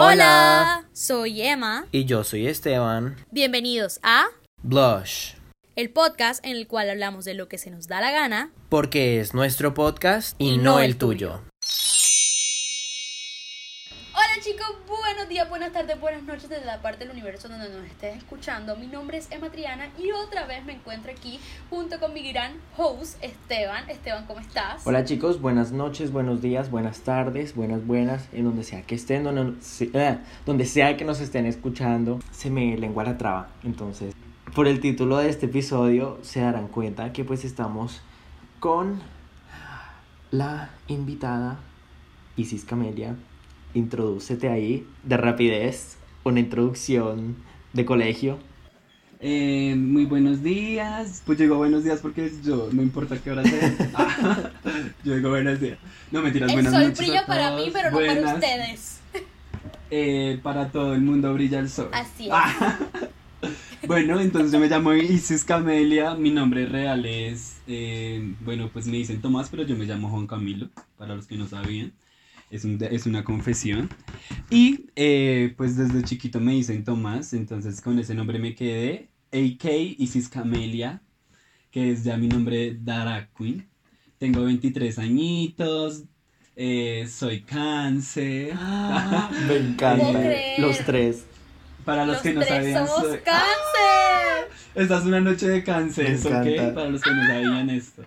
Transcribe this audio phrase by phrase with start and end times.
[0.00, 1.88] Hola, soy Emma.
[1.90, 3.16] Y yo soy Esteban.
[3.32, 4.26] Bienvenidos a
[4.62, 5.32] Blush.
[5.74, 8.52] El podcast en el cual hablamos de lo que se nos da la gana.
[8.68, 11.40] Porque es nuestro podcast y, no, el tuyo.
[14.88, 18.74] Buenos días, buenas tardes, buenas noches desde la parte del universo donde nos estés escuchando.
[18.76, 21.38] Mi nombre es Emma Triana y otra vez me encuentro aquí
[21.68, 23.88] junto con mi gran host Esteban.
[23.90, 24.86] Esteban, ¿cómo estás?
[24.86, 29.24] Hola chicos, buenas noches, buenos días, buenas tardes, buenas buenas, en donde sea que estén,
[29.24, 29.58] donde,
[29.92, 32.20] eh, donde sea que nos estén escuchando.
[32.30, 34.14] Se me lengua la traba, entonces
[34.54, 38.00] por el título de este episodio se darán cuenta que pues estamos
[38.60, 39.00] con
[40.30, 41.58] la invitada
[42.36, 43.16] Isis Camelia.
[43.74, 47.36] Introdúcete ahí de rapidez, una introducción
[47.72, 48.38] de colegio.
[49.20, 51.22] Eh, muy buenos días.
[51.26, 53.76] Pues llegó buenos días porque yo no importa qué hora sea.
[55.04, 55.78] yo digo buenos días.
[56.10, 59.00] No mentiras, buenas el sol brilla para mí, pero no para ustedes.
[59.90, 61.90] Eh, para todo el mundo brilla el sol.
[61.92, 63.08] Así es.
[63.86, 68.96] Bueno, entonces yo me llamo Isis Camelia, mi nombre real es, eh, bueno, pues me
[68.96, 71.92] dicen Tomás, pero yo me llamo Juan Camilo, para los que no sabían,
[72.50, 73.88] es, un, es una confesión.
[74.50, 79.64] Y eh, pues desde chiquito me dicen Tomás, entonces con ese nombre me quedé, AK
[79.98, 81.02] Isis Camelia,
[81.70, 83.68] que es ya mi nombre Drag Queen.
[84.18, 86.04] Tengo 23 añitos,
[86.56, 88.52] eh, soy cáncer.
[88.54, 90.20] Ah, me encanta.
[90.58, 91.24] Los tres.
[91.84, 92.86] Para los, que no sabían.
[92.86, 94.50] Somos cáncer.
[94.74, 96.74] Esta es una noche de cáncer, ¿ok?
[96.74, 98.04] Para los que no sabían esto.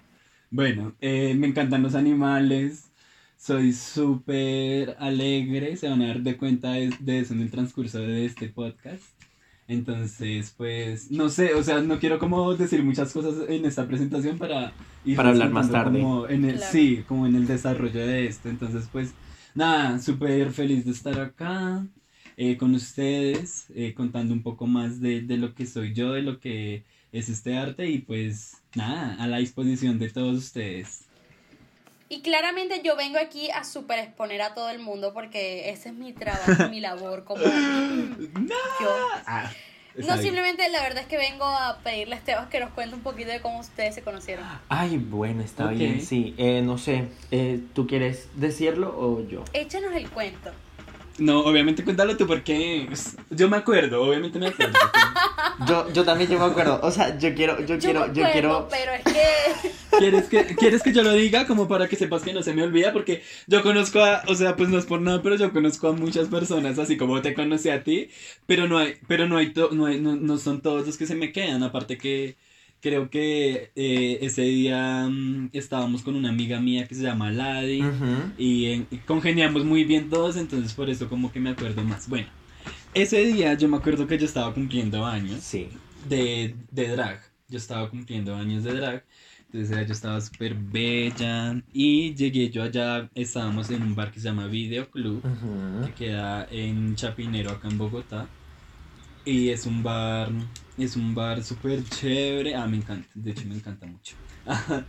[0.49, 2.90] Bueno, eh, me encantan los animales.
[3.41, 5.75] Soy súper alegre.
[5.75, 9.01] Se van a dar de cuenta de, eso en el transcurso de este podcast.
[9.67, 14.37] Entonces, pues, no sé, o sea, no quiero como decir muchas cosas en esta presentación
[14.37, 16.05] para ir para hablar más tarde.
[16.29, 18.47] en el, Sí, como en el desarrollo de esto.
[18.47, 19.15] Entonces, pues,
[19.55, 21.83] nada, súper feliz de estar acá.
[22.37, 26.21] Eh, con ustedes, eh, contando un poco más de, de, lo que soy yo, de
[26.21, 31.10] lo que es este arte y pues nada, a la disposición de todos ustedes.
[32.11, 35.95] Y claramente yo vengo aquí a super exponer a todo el mundo porque ese es
[35.95, 38.55] mi trabajo, mi labor como no.
[38.81, 39.07] yo.
[39.25, 39.49] Ah,
[39.95, 43.01] no, simplemente la verdad es que vengo a pedirle a Esteban que nos cuente un
[43.01, 44.45] poquito de cómo ustedes se conocieron.
[44.67, 46.35] Ay, bueno, está bien, sí.
[46.37, 47.07] Eh, no sé,
[47.73, 49.45] ¿tú quieres decirlo o yo?
[49.53, 50.51] Échanos el cuento.
[51.17, 52.87] No, obviamente cuéntalo tú porque
[53.29, 54.77] yo me acuerdo, obviamente me acuerdo.
[55.67, 58.67] yo, yo también yo me acuerdo, o sea, yo quiero, yo, quiero, yo quiero.
[58.69, 59.71] Pero es que.
[59.97, 62.63] ¿Quieres que, ¿Quieres que yo lo diga como para que sepas que no se me
[62.63, 62.93] olvida?
[62.93, 65.93] Porque yo conozco a, o sea, pues no es por nada, pero yo conozco a
[65.93, 68.09] muchas personas, así como te conocí a ti,
[68.47, 71.15] pero no hay, pero no hay, no, hay no, no son todos los que se
[71.15, 72.37] me quedan, aparte que
[72.81, 77.83] creo que eh, ese día mm, estábamos con una amiga mía que se llama Ladi
[78.37, 82.09] y, congeniamos muy bien todos, entonces por eso como que me acuerdo más.
[82.09, 82.27] Bueno,
[82.93, 85.69] ese día yo me acuerdo que yo estaba cumpliendo años sí.
[86.09, 87.21] de, de drag.
[87.47, 89.03] Yo estaba cumpliendo años de drag.
[89.53, 94.29] Entonces yo estaba súper bella y llegué yo allá, estábamos en un bar que se
[94.29, 95.21] llama Video Club,
[95.85, 98.27] que queda en Chapinero, acá en Bogotá.
[99.25, 100.29] Y es un bar,
[100.77, 102.55] es un bar súper chévere.
[102.55, 104.15] Ah, me encanta, de hecho me encanta mucho.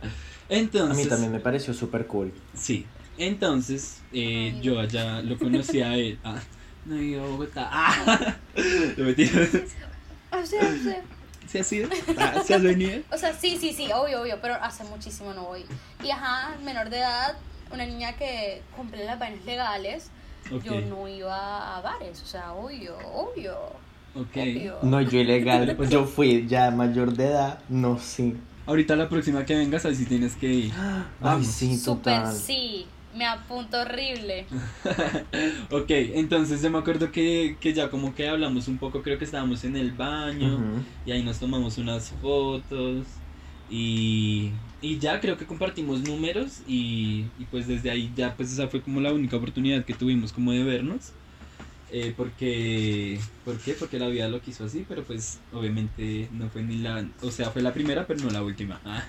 [0.49, 2.33] entonces, a mí también me pareció súper cool.
[2.53, 2.85] Sí,
[3.17, 6.19] entonces eh, yo allá lo conocí a él.
[6.23, 6.41] Ah,
[6.85, 7.69] no iba a Bogotá.
[7.75, 8.35] Ah,
[8.97, 9.23] lo metí.
[9.23, 11.01] O sea, o sea.
[11.47, 11.89] ¿Se ha sido?
[12.17, 13.03] Ah, ¿Se has venido?
[13.11, 15.65] O sea, sí, sí, sí, obvio, obvio, pero hace muchísimo no voy.
[16.03, 17.37] Y ajá, menor de edad,
[17.71, 20.09] una niña que cumple las vainas legales,
[20.63, 23.55] yo no iba a bares, o sea, obvio, obvio.
[24.15, 24.83] Ok.
[24.83, 28.35] No, yo ilegal, pues yo fui ya mayor de edad, no sí.
[28.65, 30.73] Ahorita la próxima que vengas, así tienes que ir.
[31.21, 32.85] Ay, sí, Super sí,
[33.15, 34.45] me apunto horrible.
[35.71, 39.25] ok, entonces yo me acuerdo que, que, ya como que hablamos un poco, creo que
[39.25, 40.59] estábamos en el baño
[41.05, 43.05] y ahí nos tomamos unas fotos
[43.69, 44.51] y,
[44.81, 48.81] y ya creo que compartimos números y, y pues desde ahí ya pues esa fue
[48.81, 51.13] como la única oportunidad que tuvimos como de vernos.
[51.95, 53.73] Eh, porque, ¿Por qué?
[53.73, 57.05] Porque la vida lo quiso así, pero pues obviamente no fue ni la...
[57.21, 58.81] O sea, fue la primera, pero no la última.
[58.83, 59.03] Ah.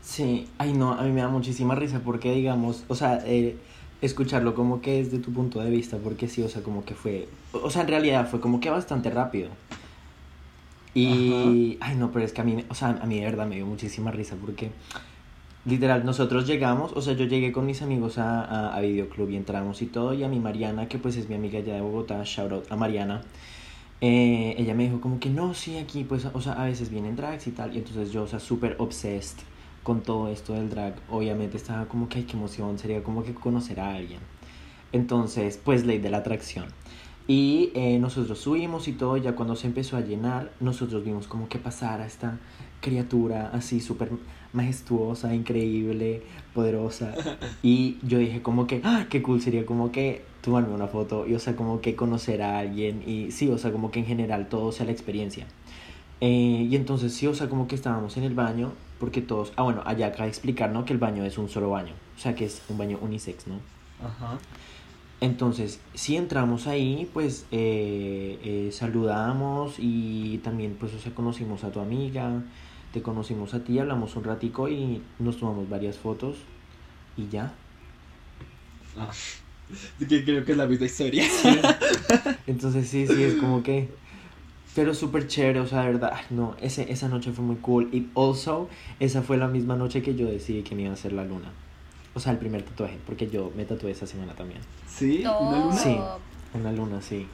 [0.00, 3.56] Sí, ay no, a mí me da muchísima risa porque digamos, o sea, eh,
[4.00, 7.28] escucharlo como que desde tu punto de vista, porque sí, o sea, como que fue,
[7.52, 9.50] o sea, en realidad fue como que bastante rápido.
[10.94, 13.56] Y, ay no, pero es que a mí, o sea, a mí de verdad me
[13.56, 14.70] dio muchísima risa porque
[15.64, 19.82] literal, nosotros llegamos, o sea, yo llegué con mis amigos a, a, Videoclub y entramos
[19.82, 22.52] y todo, y a mi Mariana, que pues es mi amiga allá de Bogotá, shout
[22.52, 23.22] out a Mariana,
[24.00, 27.16] eh, ella me dijo como que no, sí, aquí pues, o sea, a veces vienen
[27.16, 29.38] drags y tal, y entonces yo, o sea, súper obsessed
[29.82, 33.34] con todo esto del drag, obviamente estaba como que, ay, qué emoción, sería como que
[33.34, 34.20] conocer a alguien.
[34.92, 36.66] Entonces, pues ley de la atracción.
[37.26, 41.48] Y eh, nosotros subimos y todo, ya cuando se empezó a llenar, nosotros vimos como
[41.48, 42.38] que pasara esta
[42.80, 44.10] criatura así súper
[44.54, 46.22] majestuosa, increíble,
[46.54, 47.14] poderosa.
[47.62, 51.34] Y yo dije como que, ah, qué cool sería como que tomarme una foto y
[51.34, 54.48] o sea como que conocer a alguien y sí, o sea como que en general
[54.48, 55.46] todo sea la experiencia.
[56.20, 59.62] Eh, y entonces sí, o sea como que estábamos en el baño porque todos, ah
[59.62, 60.84] bueno, allá acá explicar, ¿no?
[60.84, 63.56] Que el baño es un solo baño, o sea que es un baño unisex, ¿no?
[64.02, 64.38] Ajá.
[65.20, 71.70] Entonces, si entramos ahí, pues eh, eh, saludamos y también, pues, o sea, conocimos a
[71.70, 72.42] tu amiga,
[72.94, 76.36] te conocimos a ti, hablamos un ratico y nos tomamos varias fotos
[77.16, 77.52] y ya.
[78.96, 79.10] Ah.
[79.98, 81.24] Creo que es la misma historia.
[82.46, 83.88] Entonces, sí, sí, es como que...
[84.76, 87.88] Pero súper chévere, o sea, de verdad, no, ese, esa noche fue muy cool.
[87.92, 88.68] Y also,
[89.00, 91.50] esa fue la misma noche que yo decidí que me iba a hacer la luna.
[92.14, 94.60] O sea, el primer tatuaje, porque yo me tatué esa semana también.
[94.86, 95.20] ¿Sí?
[95.20, 95.76] ¿Una luna?
[95.76, 95.96] Sí.
[96.54, 97.26] Una luna, sí.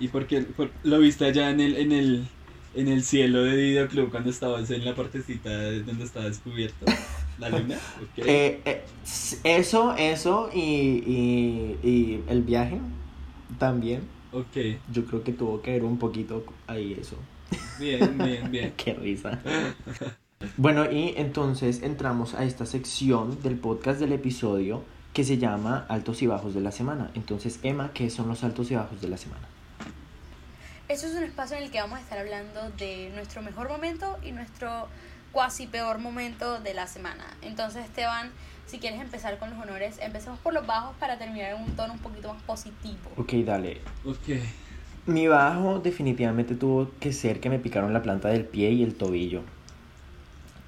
[0.00, 2.28] ¿Y por qué por- lo viste allá en el, en el,
[2.74, 6.86] en el cielo de videoclub cuando estabas en la partecita de donde estaba descubierto?
[7.36, 7.82] ¿La luna?
[8.16, 8.84] Eh, eh,
[9.44, 12.80] eso, eso y, y, y el viaje
[13.58, 14.12] también.
[14.32, 14.56] ok.
[14.86, 17.26] Yo creo que tuvo que ver un poquito ahí eso.
[17.76, 18.74] Bien, bien, bien.
[18.76, 19.42] Qué risa.
[20.56, 26.22] Bueno, y entonces entramos a esta sección del podcast del episodio que se llama Altos
[26.22, 27.10] y Bajos de la Semana.
[27.14, 29.48] Entonces, Emma, ¿qué son los altos y bajos de la semana?
[30.88, 34.16] Eso es un espacio en el que vamos a estar hablando de nuestro mejor momento
[34.22, 34.88] y nuestro
[35.32, 37.24] cuasi peor momento de la semana.
[37.42, 38.30] Entonces, Esteban,
[38.66, 41.92] si quieres empezar con los honores, empecemos por los bajos para terminar en un tono
[41.92, 43.10] un poquito más positivo.
[43.18, 43.82] Ok, dale.
[44.06, 44.40] Ok.
[45.04, 48.94] Mi bajo definitivamente tuvo que ser que me picaron la planta del pie y el
[48.94, 49.42] tobillo.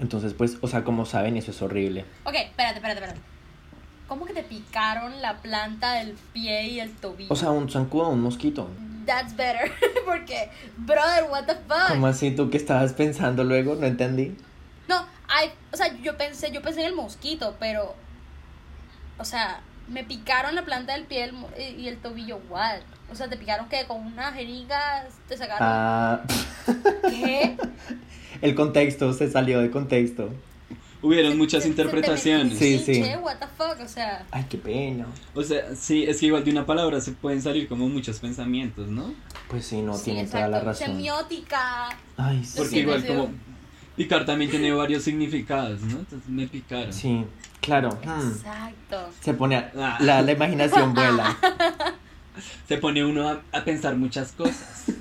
[0.01, 2.05] Entonces, pues, o sea, como saben, eso es horrible.
[2.25, 3.21] Ok, espérate, espérate, espérate.
[4.07, 7.33] ¿Cómo que te picaron la planta del pie y el tobillo?
[7.33, 8.69] O sea, un zancudo, un mosquito.
[9.11, 9.73] That's better.
[10.05, 11.89] Porque, brother, what the fuck?
[11.89, 13.75] ¿Cómo así tú que estabas pensando luego?
[13.75, 14.37] No entendí.
[14.87, 17.97] No, hay, o sea, yo pensé, yo pensé en el mosquito, pero,
[19.19, 21.35] o sea, me picaron la planta del pie el
[21.77, 22.83] y el tobillo, what?
[23.11, 26.21] O sea, te picaron que con una jeringa te sacaron, Ah,
[27.09, 27.57] ¿qué?
[28.43, 30.31] el contexto se salió de contexto.
[31.03, 32.59] Hubieron muchas interpretaciones.
[32.59, 33.03] Sí, sí.
[33.23, 35.07] what the fuck, o sea, Ay, qué pena.
[35.35, 38.89] O sea, sí, es que igual de una palabra se pueden salir como muchos pensamientos,
[38.89, 39.15] ¿no?
[39.49, 40.89] Pues sí, no, sí, tienen toda la razón.
[40.89, 41.89] Semiótica,
[42.19, 42.53] Ay, sí.
[42.57, 43.31] Porque Sí, igual como
[43.97, 46.01] picar también tiene varios significados, ¿no?
[46.01, 46.93] Entonces me picaron.
[46.93, 47.25] Sí,
[47.61, 47.91] claro.
[48.05, 48.33] hmm.
[48.33, 49.11] exacto.
[49.21, 49.97] Se pone a- Ah.
[50.01, 51.37] la, la imaginación vuela.
[52.69, 54.85] Se pone uno a, a pensar muchas cosas.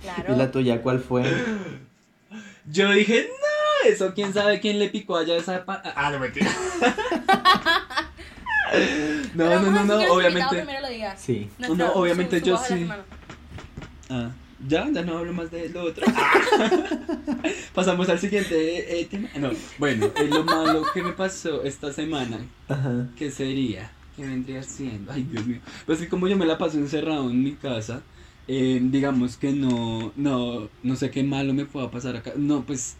[0.00, 0.34] Claro.
[0.34, 1.22] ¿Y la tuya cuál fue?
[2.70, 6.50] Yo dije, no, eso quién sabe quién le picó allá esa pa Ah, no mentira.
[9.34, 10.56] no, no, no, no, invitado obviamente.
[10.56, 11.16] primero lo diga.
[11.16, 11.48] Sí.
[11.58, 12.88] Nuestro- No, obviamente su- su yo sí.
[14.08, 14.30] Ah,
[14.68, 16.04] ya, ya no hablo más de lo otro.
[17.74, 19.28] Pasamos al siguiente eh, tema.
[19.36, 22.38] No, bueno, eh, lo malo que me pasó esta semana,
[22.68, 23.06] Ajá.
[23.16, 23.90] ¿qué sería?
[24.16, 25.12] ¿Qué vendría siendo?
[25.12, 25.60] Ay, Dios mío.
[25.86, 28.02] Pues que como yo me la paso encerrado en mi casa,
[28.48, 32.32] eh, digamos que no, no, no sé qué malo me pueda pasar acá.
[32.36, 32.96] No, pues...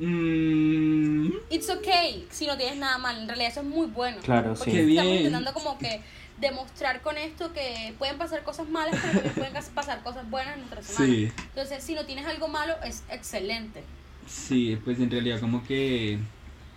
[0.00, 4.18] mm, It's okay si no tienes nada mal, en realidad eso es muy bueno.
[4.22, 4.78] Claro, Porque sí.
[4.88, 5.16] Estamos bien.
[5.16, 6.00] intentando como que
[6.36, 10.60] demostrar con esto que pueden pasar cosas malas, pero también pueden pasar cosas buenas en
[10.60, 11.06] nuestra semana.
[11.06, 13.84] sí, Entonces, si no tienes algo malo, es excelente.
[14.26, 16.18] sí, pues en realidad como que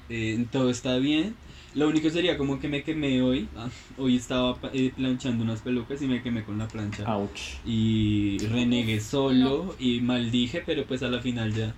[0.10, 1.36] eh, todo está bien.
[1.74, 3.50] Lo único sería como que me quemé hoy.
[3.56, 7.04] Ah, hoy estaba eh, planchando unas pelucas y me quemé con la plancha.
[7.06, 7.60] Ouch.
[7.66, 11.76] Y renegué solo y maldije, pero pues a la final ya.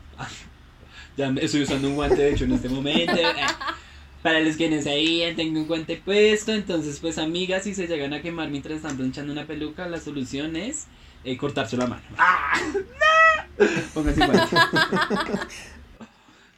[1.17, 3.13] Ya me- estoy usando un guante de hecho en este momento.
[4.21, 6.51] Para los que no sabían, tengo un guante puesto.
[6.51, 10.55] Entonces, pues, amigas, si se llegan a quemar mientras están planchando una peluca, la solución
[10.55, 10.87] es
[11.23, 12.01] eh, cortarse la mano.
[12.17, 12.59] ¡Ah!
[12.73, 13.65] ¡No!
[13.93, 14.55] Pónganse un guante.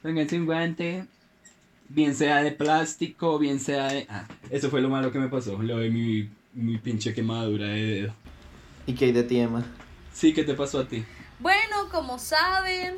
[0.02, 1.04] Pónganse un guante.
[1.90, 4.06] Bien sea de plástico, bien sea de.
[4.08, 5.60] Ah, eso fue lo malo que me pasó.
[5.62, 8.14] Lo de mi, mi pinche quemadura de dedo.
[8.86, 9.64] ¿Y qué hay de ti, Emma?
[10.12, 11.04] Sí, ¿qué te pasó a ti?
[11.38, 12.94] Bueno, como saben,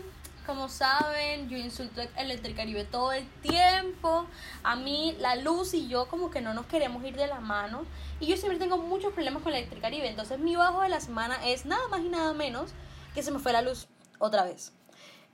[0.51, 4.27] como saben, yo insulto a Electricaribe todo el tiempo.
[4.65, 7.85] A mí, la luz y yo como que no nos queremos ir de la mano.
[8.19, 10.09] Y yo siempre tengo muchos problemas con Electricaribe.
[10.09, 12.73] Entonces mi bajo de la semana es nada más y nada menos
[13.15, 13.87] que se me fue la luz
[14.19, 14.73] otra vez.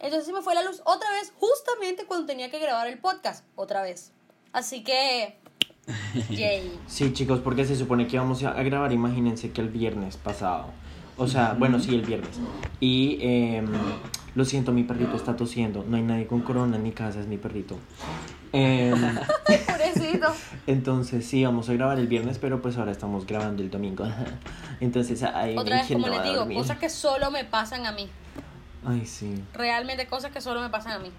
[0.01, 3.43] Entonces se me fue la luz otra vez justamente cuando tenía que grabar el podcast
[3.55, 4.13] otra vez.
[4.53, 5.41] Así que...
[6.29, 6.79] Yay.
[6.89, 10.67] Sí, chicos, porque se supone que íbamos a a grabar, imagínense que el viernes pasado.
[11.17, 12.39] O sea, bueno, sí, el viernes.
[12.81, 13.73] Y em,
[14.37, 15.83] lo siento, mi perrito está tosiendo.
[15.89, 17.79] No hay nadie con corona en mi casa, es mi perrito.
[20.07, 20.33] Poquito.
[20.67, 24.07] Entonces sí, vamos a grabar el viernes, pero pues ahora estamos grabando el domingo.
[24.81, 26.59] Entonces ahí Otra vez, ¿quién como no les digo, dormir?
[26.59, 28.09] cosas que solo me pasan a mí.
[28.85, 29.43] Ay, sí.
[29.55, 31.11] Realmente cosas que solo me pasan a mí.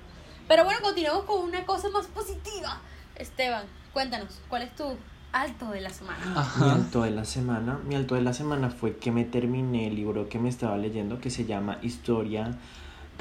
[0.48, 2.80] Pero bueno, continuamos con una cosa más positiva.
[3.16, 4.96] Esteban, cuéntanos, ¿cuál es tu
[5.32, 6.48] alto de la semana?
[6.60, 9.96] Mi alto de la semana, mi alto de la semana fue que me terminé el
[9.96, 12.58] libro que me estaba leyendo que se llama Historia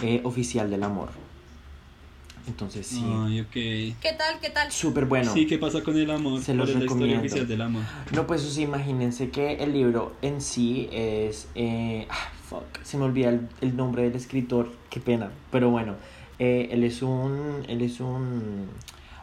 [0.03, 1.11] eh, Oficial del Amor.
[2.49, 3.51] Entonces sí, Ay, ok.
[3.51, 4.39] ¿Qué tal?
[4.41, 4.71] ¿Qué tal?
[4.71, 5.33] súper bueno.
[5.33, 6.41] Sí, ¿qué pasa con el amor?
[6.41, 7.21] Se los ¿Cuál es la historia recomiendo.
[7.21, 7.83] oficial del amor?
[8.13, 11.49] No, pues o sea, imagínense que el libro en sí es...
[11.57, 15.33] eh, ah, fuck, se me olvida el, el nombre del escritor, qué pena.
[15.51, 15.95] Pero bueno,
[16.39, 17.65] eh, él es un...
[17.67, 18.67] Él es un,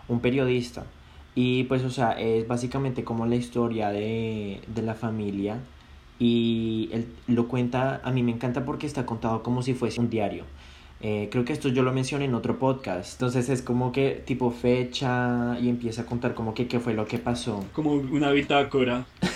[0.10, 0.86] un periodista.
[1.34, 5.60] Y pues, o sea, es básicamente como la historia de, de la familia.
[6.20, 10.10] Y él lo cuenta, a mí me encanta porque está contado como si fuese un
[10.10, 10.44] diario.
[11.06, 13.12] Eh, creo que esto yo lo mencioné en otro podcast.
[13.14, 17.06] Entonces es como que tipo fecha y empieza a contar como que qué fue lo
[17.06, 17.66] que pasó.
[17.74, 19.06] Como una bitácora.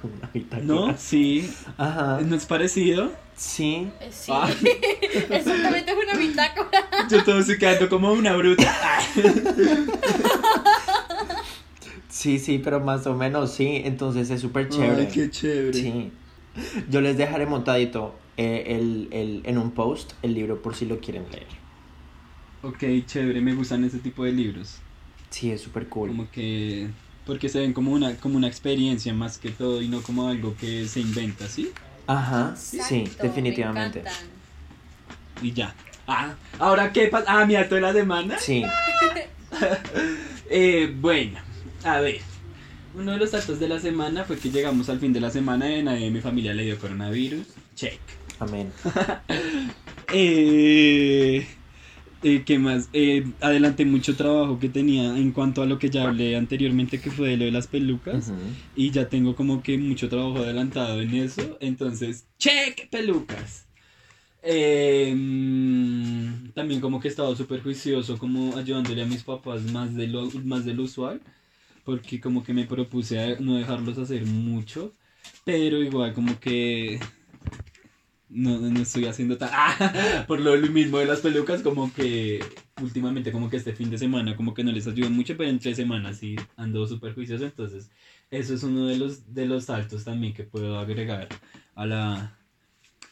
[0.00, 0.64] Como una bitácora.
[0.64, 0.96] ¿No?
[0.96, 1.50] Sí.
[1.76, 2.18] Ajá.
[2.24, 3.12] ¿No es parecido?
[3.36, 3.86] Sí.
[4.00, 4.48] Eh, sí, Ah.
[5.30, 6.70] exactamente es una bitácora.
[7.10, 8.72] Yo todo estoy quedando como una bruta.
[12.08, 13.82] Sí, sí, pero más o menos sí.
[13.84, 15.02] Entonces es súper chévere.
[15.02, 15.72] Ay, qué chévere.
[15.74, 16.12] Sí.
[16.88, 21.00] Yo les dejaré montadito eh, el, el, en un post el libro por si lo
[21.00, 21.46] quieren leer.
[22.62, 23.40] Ok, chévere.
[23.40, 24.78] Me gustan ese tipo de libros.
[25.30, 26.08] Sí, es súper cool.
[26.08, 26.88] Como que...
[27.26, 30.54] Porque se ven como una, como una experiencia más que todo y no como algo
[30.56, 31.72] que se inventa, ¿sí?
[32.06, 34.02] Ajá, sí, definitivamente.
[34.02, 35.48] Me.
[35.48, 35.74] Y ya.
[36.06, 37.24] Ah, ¿ahora qué pasa?
[37.26, 38.38] Ah, mi alto de la semana.
[38.38, 38.64] Sí.
[40.50, 41.38] Eh, bueno,
[41.84, 42.20] a ver.
[42.94, 45.70] Uno de los altos de la semana fue que llegamos al fin de la semana
[45.70, 47.46] y nadie de mi familia le dio coronavirus.
[47.74, 47.98] Check.
[48.44, 48.72] Amén.
[50.16, 51.44] Eh,
[52.22, 52.88] eh, ¿Qué más?
[52.92, 57.10] Eh, adelanté mucho trabajo que tenía en cuanto a lo que ya hablé anteriormente, que
[57.10, 58.32] fue de lo de las pelucas.
[58.76, 61.58] Y ya tengo como que mucho trabajo adelantado en eso.
[61.60, 63.66] Entonces, check, pelucas.
[64.46, 70.06] Mm, también como que he estado súper juicioso, como ayudándole a mis papás más de
[70.06, 71.20] lo, más de lo usual.
[71.84, 74.92] Porque como que me propuse a no dejarlos hacer mucho.
[75.44, 77.00] Pero igual como que...
[78.36, 79.48] No, no estoy haciendo tan...
[79.52, 82.44] Ah, por lo mismo de las pelucas, como que
[82.82, 85.60] últimamente como que este fin de semana como que no les ayudo mucho, pero en
[85.60, 87.90] tres semanas sí ando súper juicioso, entonces
[88.32, 91.28] eso es uno de los, de los saltos también que puedo agregar
[91.76, 92.36] a la,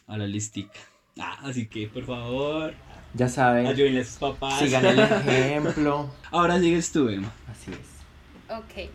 [0.07, 0.77] a la listica.
[1.17, 2.73] Ah, así que por favor,
[3.13, 4.59] Ya saben, ayúdenle a sus papás.
[4.59, 6.09] sigan el ejemplo.
[6.31, 7.31] Ahora sigues tú, Emma.
[7.49, 8.51] Así es.
[8.53, 8.89] Ok.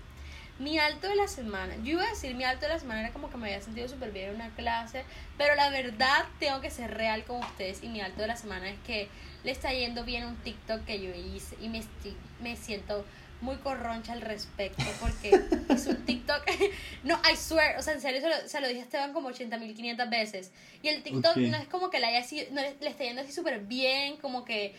[0.59, 1.75] Mi alto de la semana.
[1.85, 3.88] Yo iba a decir mi alto de la semana era como que me había sentido
[3.88, 5.05] súper bien en una clase.
[5.37, 7.83] Pero la verdad tengo que ser real con ustedes.
[7.85, 9.09] Y mi alto de la semana es que
[9.45, 11.57] le está yendo bien un TikTok que yo hice.
[11.61, 13.05] Y me, estoy- me siento
[13.41, 14.83] muy corroncha al respecto.
[15.00, 15.31] Porque
[15.69, 16.43] es un TikTok.
[17.05, 17.79] no, I swear.
[17.79, 20.50] O sea, en serio se lo, se lo dije a Esteban como 80.500 veces.
[20.83, 21.43] Y el TikTok Ok.
[21.43, 22.47] no es como que le haya sido.
[22.50, 24.17] No le, le está yendo así súper bien.
[24.17, 24.75] Como que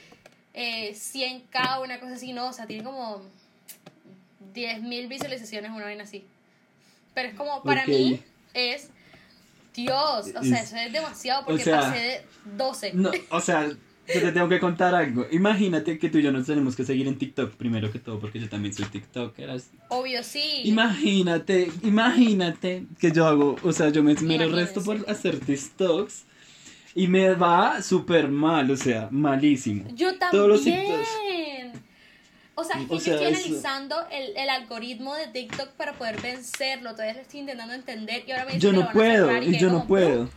[0.54, 2.34] eh, 100k, una cosa así.
[2.34, 3.24] No, o sea, tiene como
[4.54, 6.26] 10.000 visualizaciones, una vaina así.
[7.14, 8.20] Pero es como, para mí,
[8.54, 8.90] es
[9.76, 9.96] Dios.
[10.36, 12.22] O sea, Es- eso es demasiado porque sea, pasé de
[12.58, 12.92] 12.
[12.94, 13.76] No, o sea, yo
[14.22, 15.26] te tengo que contar algo.
[15.32, 18.40] Imagínate que tú y yo nos tenemos que seguir en TikTok primero que todo, porque
[18.40, 19.50] yo también soy TikToker.
[19.52, 19.70] así.
[19.90, 20.62] Obvio, sí.
[20.66, 26.24] Imagínate, imagínate que yo hago, o sea, yo me esmero el resto por hacer TikToks
[26.96, 29.86] y me va súper mal, o sea, malísimo.
[29.94, 31.82] Yo Todos los también.
[32.60, 35.70] O sea, es que O yo sea, estoy eso- analizando el, el algoritmo de TikTok
[35.72, 36.92] para poder vencerlo.
[36.92, 38.94] Todavía lo estoy intentando entender y ahora me dicen Yo que lo no van a
[39.00, 40.30] puedo, cerrar y yo no como, puedo.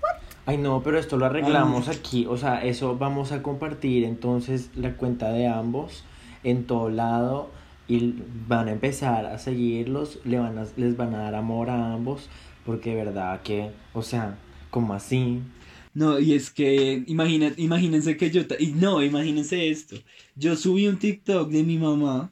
[0.46, 1.92] Ay, no, pero esto lo arreglamos Ah.
[1.92, 2.26] aquí.
[2.26, 6.04] O sea, eso vamos a compartir entonces la cuenta de ambos
[6.44, 7.50] en todo lado
[7.88, 8.14] y
[8.48, 12.28] van a empezar a seguirlos, le van a, les van a dar amor a ambos,
[12.64, 14.36] porque de verdad que, o sea,
[14.70, 15.40] como así.
[15.94, 19.96] No, y es que imagina, imagínense que yo, y no, imagínense esto.
[20.36, 22.30] Yo subí un TikTok de mi mamá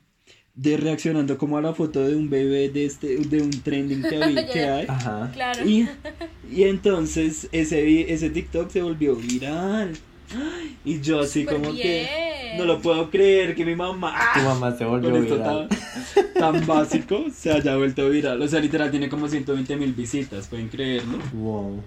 [0.55, 4.47] de reaccionando como a la foto de un bebé de este de un trending que,
[4.53, 4.87] que hay.
[4.89, 5.31] Ajá.
[5.35, 5.69] Claro.
[5.69, 5.87] Y,
[6.51, 9.93] y entonces ese, vi- ese TikTok se volvió viral.
[10.33, 12.07] Ay, Y yo así como que
[12.53, 12.59] bien.
[12.59, 15.69] no lo puedo creer que mi mamá Tu mamá se volvió con esto viral.
[16.15, 18.41] tan, tan básico se haya vuelto viral.
[18.41, 21.19] O sea, literal tiene como 120 mil visitas, pueden creerlo.
[21.35, 21.83] Wow.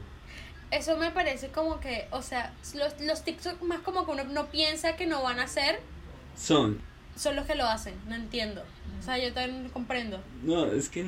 [0.77, 4.47] Eso me parece como que, o sea, los, los TikTok más como que uno no
[4.47, 5.79] piensa que no van a hacer,
[6.37, 6.79] Son.
[7.15, 7.93] son los que lo hacen.
[8.07, 8.63] No entiendo.
[8.99, 10.19] O sea, yo también no comprendo.
[10.43, 11.05] No, es que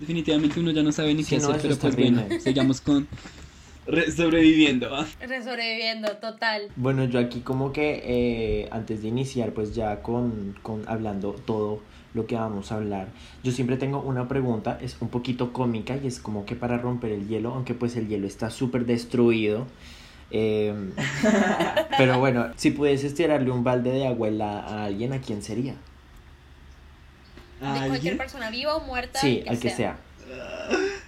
[0.00, 2.22] definitivamente uno ya no sabe ni Sí, qué no, hacer, pero es pues terrible.
[2.22, 3.08] bueno, sigamos con
[3.86, 4.90] re- sobreviviendo.
[5.20, 6.68] Re- Sobreviviendo, total.
[6.76, 11.80] Bueno, yo aquí como que eh, antes de iniciar, pues ya con, con hablando todo
[12.14, 13.08] lo que vamos a hablar.
[13.42, 17.12] Yo siempre tengo una pregunta, es un poquito cómica y es como que para romper
[17.12, 19.66] el hielo, aunque pues el hielo está súper destruido.
[20.30, 20.74] Eh,
[21.98, 25.74] pero bueno, si pudieses tirarle un balde de agua a alguien, ¿a quién sería?
[27.60, 28.18] De ¿A cualquier alguien?
[28.18, 29.20] persona, viva o muerta.
[29.20, 29.96] Sí, que al que sea.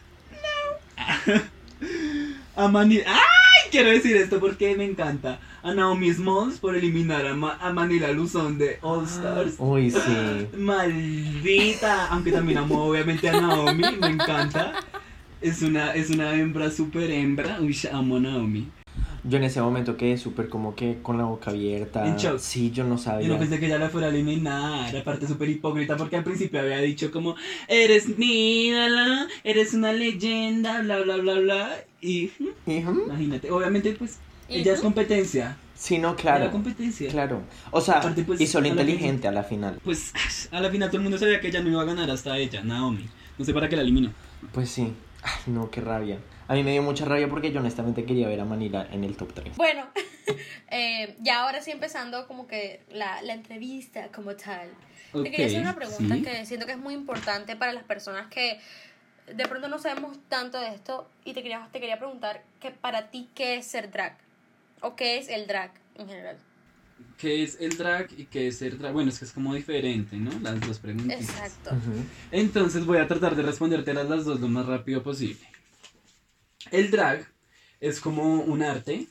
[2.56, 3.04] A Manila.
[3.06, 3.70] ¡Ay!
[3.70, 5.38] Quiero decir esto porque me encanta.
[5.62, 9.54] A Naomi Smalls por eliminar a, Ma- a Manila Luzón de All Stars.
[9.58, 10.46] Uy, sí.
[10.56, 12.06] Maldita.
[12.06, 13.82] Aunque también amo obviamente a Naomi.
[14.00, 14.72] Me encanta.
[15.40, 17.58] Es una, es una hembra, super hembra.
[17.60, 18.68] Uy, amo a Naomi.
[19.22, 22.06] Yo en ese momento quedé súper como que con la boca abierta.
[22.06, 22.38] En shock.
[22.38, 23.28] Sí, yo no Yo sabía.
[23.28, 24.96] no pensé que ella la fuera a eliminar.
[24.96, 27.34] Aparte, súper hipócrita porque al principio había dicho como:
[27.68, 28.70] Eres mi
[29.44, 31.70] eres una leyenda, bla, bla, bla, bla.
[32.00, 32.30] Y
[32.66, 33.02] Ujú.
[33.06, 34.18] imagínate, obviamente, pues
[34.50, 35.56] ella es competencia.
[35.74, 36.50] Sí, no, Era claro.
[36.50, 37.10] competencia.
[37.10, 37.42] Claro.
[37.70, 39.80] O sea, Aparte, pues, hizo lo a la inteligente a la final.
[39.82, 40.12] Pues
[40.50, 42.62] a la final todo el mundo sabía que ella no iba a ganar hasta ella,
[42.62, 43.08] Naomi.
[43.38, 44.12] No sé para qué la eliminó.
[44.52, 44.92] Pues sí.
[45.22, 46.18] Ay, no, qué rabia.
[46.48, 49.16] A mí me dio mucha rabia porque yo honestamente quería ver a Manila en el
[49.16, 49.56] top 3.
[49.56, 49.86] Bueno,
[50.70, 54.68] eh, ya ahora sí empezando como que la, la entrevista como tal.
[55.12, 56.22] Te quería hacer una pregunta sí.
[56.22, 58.60] que siento que es muy importante para las personas que
[59.34, 63.10] de pronto no sabemos tanto de esto y te quería, te quería preguntar que para
[63.10, 64.16] ti qué es ser drag
[64.82, 66.36] o qué es el drag en general.
[67.18, 68.92] ¿Qué es el drag y qué es ser drag?
[68.92, 70.30] Bueno, es que es como diferente, ¿no?
[70.40, 71.20] Las dos preguntas.
[71.20, 71.70] Exacto.
[72.30, 75.46] Entonces voy a tratar de respondértelas las dos lo más rápido posible.
[76.70, 77.26] El drag
[77.80, 79.06] es como un arte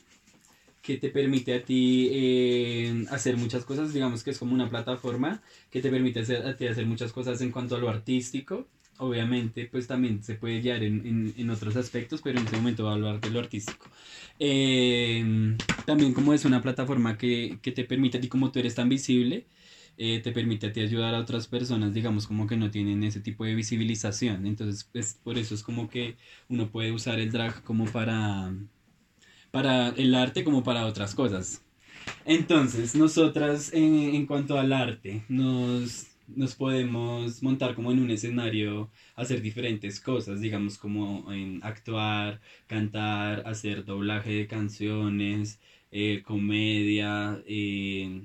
[0.82, 5.42] que te permite a ti eh, hacer muchas cosas, digamos que es como una plataforma
[5.70, 8.66] que te permite hacer, a ti hacer muchas cosas en cuanto a lo artístico.
[9.02, 12.82] Obviamente, pues también se puede guiar en, en- en otros aspectos, pero en este momento
[12.84, 13.86] voy a hablar de lo artístico.
[14.38, 18.90] Eh, también como es una plataforma que, que te permite ti, como tú eres tan
[18.90, 19.46] visible,
[19.96, 23.54] eh, te permite ayudar a otras personas, digamos, como que no tienen ese tipo de
[23.54, 24.46] visibilización.
[24.46, 26.16] Entonces, pues, por eso es como que
[26.48, 28.52] uno puede usar el drag como para,
[29.50, 31.62] para el arte, como para otras cosas.
[32.26, 38.90] Entonces, nosotras en, en cuanto al arte, nos, nos podemos montar como en un escenario,
[39.16, 48.22] hacer diferentes cosas, digamos, como en actuar, cantar, hacer doblaje de canciones, eh, comedia, eh,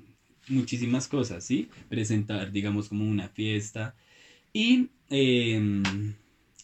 [0.47, 1.69] muchísimas cosas, ¿sí?
[1.89, 3.95] Presentar, digamos, como una fiesta.
[4.53, 5.83] Y, eh,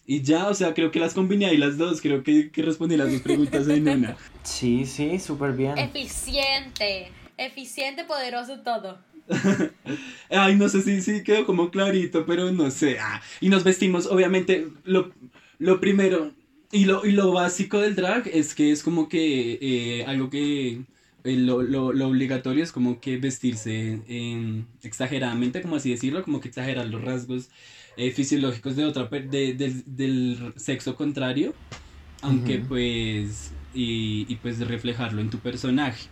[0.05, 2.97] y ya, o sea, creo que las combiné ahí las dos, creo que, que respondí
[2.97, 4.17] las dos preguntas en una.
[4.43, 5.77] Sí, sí, súper bien.
[5.77, 8.97] Eficiente, eficiente, poderoso todo.
[10.29, 12.99] Ay, no sé si sí, quedó como clarito, pero no sé.
[12.99, 15.13] Ah, y nos vestimos, obviamente, lo,
[15.57, 16.35] lo primero
[16.71, 19.57] y lo, y lo básico del drag es que es como que
[20.01, 20.85] eh, algo que
[21.23, 26.39] eh, lo, lo, lo obligatorio es como que vestirse eh, exageradamente, como así decirlo, como
[26.41, 27.49] que exagerar los rasgos
[27.95, 29.53] eh, fisiológicos de otra de-
[29.85, 31.57] del- sexo contrario,
[32.21, 36.09] aunque pues y, y pues reflejarlo en tu personaje.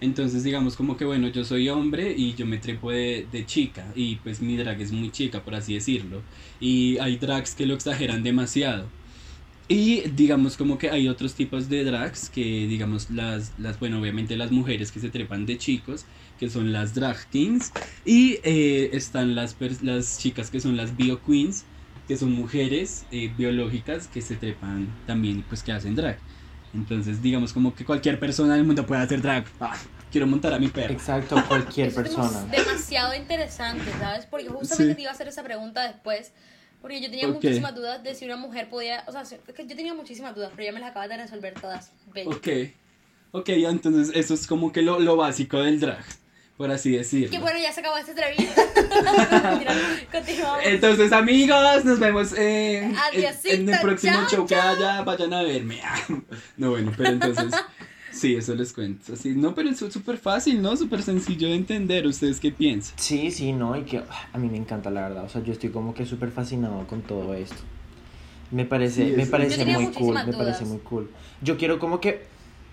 [0.00, 3.92] Entonces digamos como que bueno, yo soy hombre y yo me trepo de, de chica
[3.96, 6.26] y pues mi drag es muy chica, por así decirlo.
[6.60, 8.94] Y hay drags que lo exageran demasiado.
[9.70, 14.36] Y digamos como que hay otros tipos de drags que digamos las, las bueno obviamente
[14.36, 16.06] las mujeres que se trepan de chicos
[16.38, 21.22] que son las drag kings y eh, están las, las chicas que son las bio
[21.22, 21.68] queens
[22.06, 26.24] que son mujeres eh, biológicas que se trepan también pues que hacen drag
[26.74, 29.76] entonces digamos como que cualquier persona del mundo puede hacer drag Ah,
[30.12, 32.46] quiero montar a mi perro Exacto, cualquier Eso es persona.
[32.46, 34.26] demos- demasiado interesante, ¿sabes?
[34.26, 34.96] Porque justamente Sí.
[34.96, 36.32] te iba a hacer esa pregunta después.
[36.80, 37.34] Porque yo tenía Ok.
[37.34, 39.02] muchísimas dudas de si una mujer podía.
[39.08, 41.54] O sea, es que yo tenía muchísimas dudas, pero ya me las acabas de resolver
[41.60, 41.90] todas.
[42.14, 42.30] Bello.
[42.30, 42.48] ok
[43.32, 46.04] ok entonces eso es como que lo, lo básico del drag
[46.58, 48.62] por así decirlo Que bueno, ya se acabó esta entrevista.
[50.12, 50.58] Continuamos.
[50.64, 52.96] Entonces, amigos, nos vemos en,
[53.44, 55.02] el próximo chao, show que haya.
[55.02, 55.80] Vayan a verme.
[56.56, 57.54] No, bueno, pero entonces,
[58.10, 59.14] sí, eso les cuento.
[59.14, 60.76] Sí, no, pero es súper fácil, ¿no?
[60.76, 62.04] Súper sencillo de entender.
[62.08, 62.98] ¿Ustedes qué piensan?
[62.98, 65.24] Sí, sí, no, y que ah, a mí me encanta la verdad.
[65.24, 67.62] O sea, yo estoy como que súper fascinado con todo esto.
[68.50, 71.08] Me parece, Sí, me parece muy cool, me parece muy cool.
[71.40, 72.26] Yo quiero como que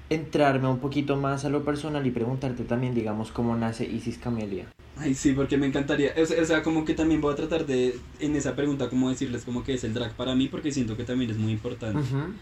[0.10, 4.66] entrarme un poquito más a lo personal y preguntarte también, digamos, cómo nace Isis Camelia.
[4.98, 6.14] Ay, sí, porque me encantaría.
[6.22, 9.10] O sea, o sea, como que también voy a tratar de, en esa pregunta, como
[9.10, 12.00] decirles como que es el drag para mí, porque siento que también es muy importante.
[12.00, 12.34] Ujú.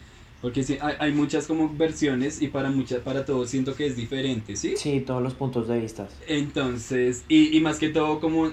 [0.42, 3.96] Porque sí, hay, hay muchas como versiones y para muchas, para todos siento que es
[3.96, 4.76] diferente, ¿sí?
[4.76, 6.10] Sí, todos los puntos de vista.
[6.28, 8.52] Entonces, y, y más que todo como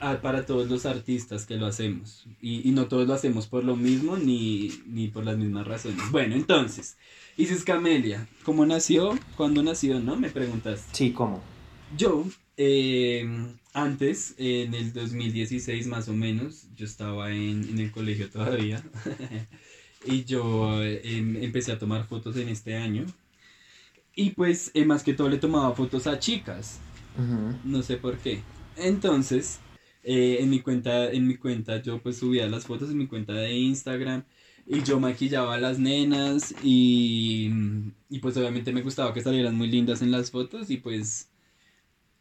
[0.00, 2.26] ah, para todos los artistas que lo hacemos.
[2.42, 5.98] Y, y no todos lo hacemos por lo mismo ni, ni por las mismas razones.
[6.10, 6.98] Bueno, entonces,
[7.40, 9.18] Isis Camelia, ¿cómo nació?
[9.34, 9.98] ¿Cuándo nació?
[9.98, 10.14] ¿No?
[10.14, 10.94] Me preguntaste.
[10.94, 11.42] Sí, ¿cómo?
[11.96, 12.26] Yo
[12.58, 13.26] eh,
[13.72, 18.84] antes, en el 2016 más o menos, yo estaba en, en el colegio todavía
[20.04, 23.06] y yo eh, em, empecé a tomar fotos en este año
[24.14, 26.78] y pues eh, más que todo le tomaba fotos a chicas,
[27.64, 28.42] no sé por qué.
[28.76, 29.60] Entonces,
[30.02, 33.32] eh, en mi cuenta, en mi cuenta yo pues subía las fotos en mi cuenta
[33.32, 34.24] de Instagram
[34.70, 37.50] y yo maquillaba a las nenas y,
[38.10, 41.30] y pues obviamente me gustaba que salieran muy lindas en las fotos y pues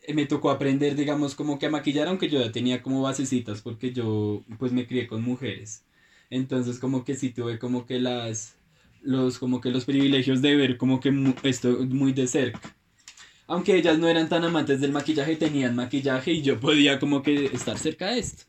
[0.02, 3.62] eh, me tocó aprender digamos como que a maquillar aunque yo ya tenía como basecitas
[3.62, 5.84] porque yo pues me crié con mujeres.
[6.30, 8.58] Entonces como que sí tuve como que las
[9.02, 12.76] los como que los privilegios de ver como que mu- esto muy de cerca.
[13.48, 17.46] Aunque ellas no eran tan amantes del maquillaje, tenían maquillaje y yo podía como que
[17.48, 18.46] estar cerca de esto.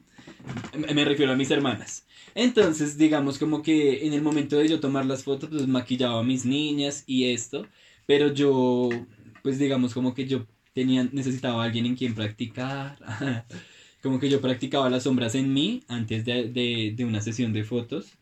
[0.95, 2.07] Me refiero a mis hermanas.
[2.35, 6.23] Entonces, digamos como que en el momento de yo tomar las fotos, pues maquillaba a
[6.23, 7.67] mis niñas y esto,
[8.07, 8.89] pero yo,
[9.43, 12.99] pues digamos como que yo tenía, necesitaba a alguien en quien practicar,
[14.03, 17.65] como que yo practicaba las sombras en mí antes de, de, de una sesión de
[17.65, 18.19] fotos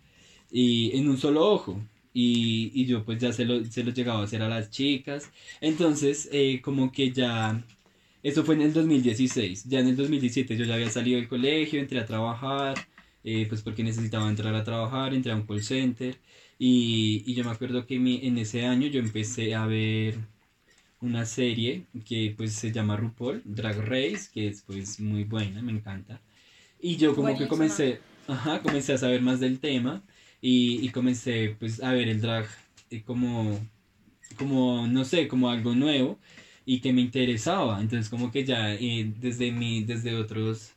[0.51, 1.83] y en un solo ojo.
[2.13, 5.31] Y, y yo pues ya se lo, se lo llegaba a hacer a las chicas.
[5.61, 7.65] Entonces, eh, como que ya...
[8.23, 9.65] Eso fue en el 2016.
[9.65, 12.77] Ya en el 2017 yo ya había salido del colegio, entré a trabajar,
[13.23, 16.21] eh, pues porque necesitaba entrar a trabajar, entré a un call center.
[16.59, 20.17] Y, y yo me acuerdo que mi- en ese año yo empecé a ver
[21.01, 25.73] una serie que pues se llama RuPaul, Drag Race, que es pues muy buena, me
[25.73, 26.23] encanta.
[26.81, 27.49] Y yo como que Buenísima.
[27.49, 30.05] comencé, ajá, comencé a saber más del tema
[30.41, 32.49] y, y comencé pues a ver el drag
[32.91, 33.59] eh, como,
[34.37, 36.21] como, no sé, como algo nuevo
[36.69, 37.81] y que me interesaba.
[37.81, 40.73] Entonces como que ya eh, desde mi, desde otros,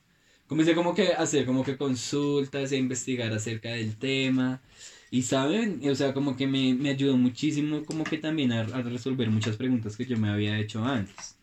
[0.48, 4.62] comencé como que a hacer como que consultas e investigar acerca del tema.
[5.12, 8.82] Y saben, o sea, como que me, me ayudó muchísimo como que también a, a
[8.84, 11.38] resolver muchas preguntas que yo me había hecho antes.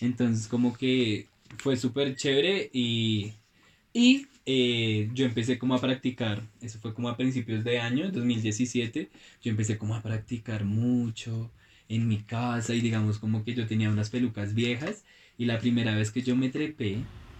[0.00, 1.28] Entonces como que
[1.58, 3.34] fue súper chévere y,
[3.92, 9.10] y eh, yo empecé como a practicar, eso fue como a principios de año, 2017,
[9.42, 11.50] yo empecé como a practicar mucho
[11.88, 15.04] en mi casa y digamos como que yo tenía unas pelucas viejas
[15.38, 16.98] y la primera vez que yo me trepé,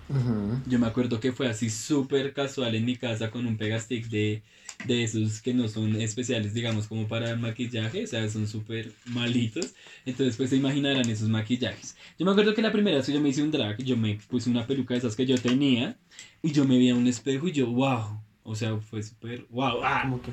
[0.08, 0.58] Ujú.
[0.66, 4.42] yo me acuerdo que fue así súper casual en mi casa con un pegastick de,
[4.86, 8.92] de esos que no son especiales, digamos, como para el maquillaje, o sea, son súper
[9.06, 9.74] malitos.
[10.06, 11.96] Entonces, pues se imaginarán esos maquillajes.
[12.18, 14.18] Yo me acuerdo que la primera vez que yo me hice un drag, yo me
[14.28, 15.98] puse una peluca de esas que yo tenía
[16.42, 18.20] y yo me vi a un espejo y yo, wow.
[18.42, 19.80] O sea, fue súper, wow.
[19.82, 20.30] ah, que.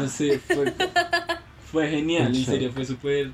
[0.00, 0.72] no sé, fue,
[1.70, 3.32] fue genial, en serio, fue súper,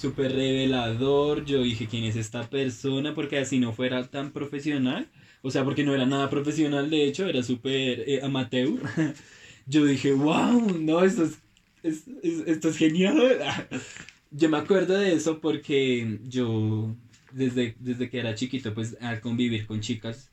[0.00, 1.44] súper revelador.
[1.44, 3.14] Yo dije, ¿quién es esta persona?
[3.14, 5.10] Porque así no fuera tan profesional,
[5.42, 8.80] o sea, porque no era nada profesional, de hecho, era súper eh, amateur.
[9.66, 11.42] Yo dije, wow, no, esto es,
[11.82, 13.16] es- es- esto es genial.
[14.30, 16.96] Yo me acuerdo de eso porque yo,
[17.32, 20.30] desde, desde que era chiquito, pues al convivir con chicas,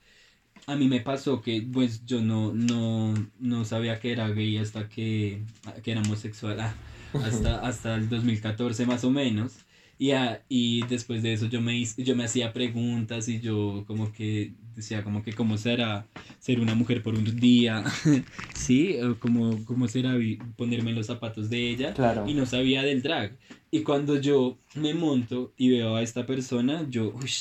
[0.68, 4.90] a mí me pasó que pues yo no, no, no sabía que era gay hasta
[4.90, 5.46] que,
[5.84, 6.82] que era homosexual, ah,
[7.14, 9.54] hasta, hasta el 2014 más o menos.
[10.00, 14.12] Y, ah, y después de eso yo me, yo me hacía preguntas y yo como
[14.14, 16.06] que decía como que cómo será
[16.40, 17.84] ser una mujer por un día,
[18.54, 18.96] ¿sí?
[19.02, 20.16] O Como, cómo será
[20.56, 22.28] ponerme en los zapatos de ella Claro.
[22.30, 23.38] y no sabía del drag.
[23.72, 27.32] Y cuando yo me monto y veo a esta persona, yo, uy,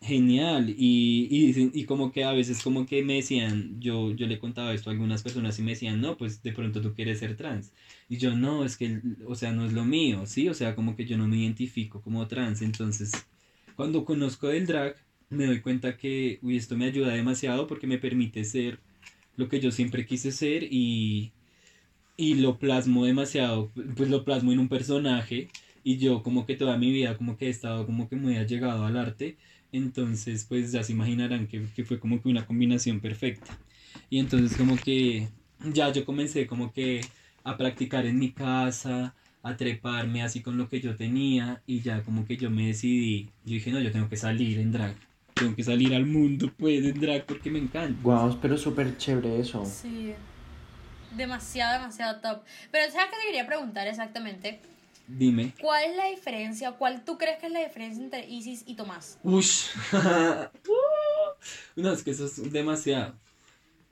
[0.00, 0.70] genial.
[0.70, 4.38] Y, y, dicen- y como que a veces como que me decían, yo, yo le
[4.38, 7.36] contaba esto a algunas personas y me decían, no, pues de pronto tú quieres ser
[7.36, 7.72] trans.
[8.08, 10.48] Y yo, no, es que, o sea, no es lo mío, ¿sí?
[10.48, 12.62] O sea, como que yo no me identifico como trans.
[12.62, 13.12] Entonces,
[13.76, 14.96] cuando conozco el drag,
[15.28, 18.80] me doy cuenta que, uy, esto me ayuda demasiado porque me permite ser
[19.36, 21.32] lo que yo siempre quise ser y,
[22.16, 25.48] y lo plasmo demasiado, pues lo plasmo en un personaje
[25.84, 28.84] y yo como que toda mi vida como que he estado como que muy allegado
[28.86, 29.36] al arte,
[29.72, 33.60] entonces pues ya se imaginarán que, que fue como que una combinación perfecta.
[34.10, 35.28] Y entonces como que
[35.72, 37.02] ya yo comencé como que
[37.46, 42.02] a practicar en mi casa, a treparme así con lo que yo tenía y ya
[42.02, 44.96] como que yo me decidí, yo dije no, yo tengo que salir en drag,
[45.34, 47.96] tengo que salir al mundo pues en drag porque me encanta.
[48.02, 49.64] Guau, pero súper chévere eso.
[49.64, 50.12] Sí.
[51.16, 52.42] Demasiado, demasiado top.
[52.72, 54.60] Pero ¿sabes qué te quería preguntar exactamente?
[55.06, 55.52] Dime.
[55.60, 59.18] ¿Cuál es la diferencia, cuál tú crees que es la diferencia entre Isis y Tomás?
[59.22, 59.66] Ush.
[61.76, 63.14] no, es que eso es demasiado.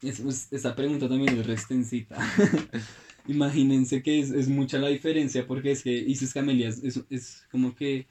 [0.02, 2.16] Es, es- esa pregunta también es re extensita.
[3.26, 7.74] Imagínense que es, es mucha la diferencia porque es que Isis Camelia es, es- como
[7.74, 8.06] que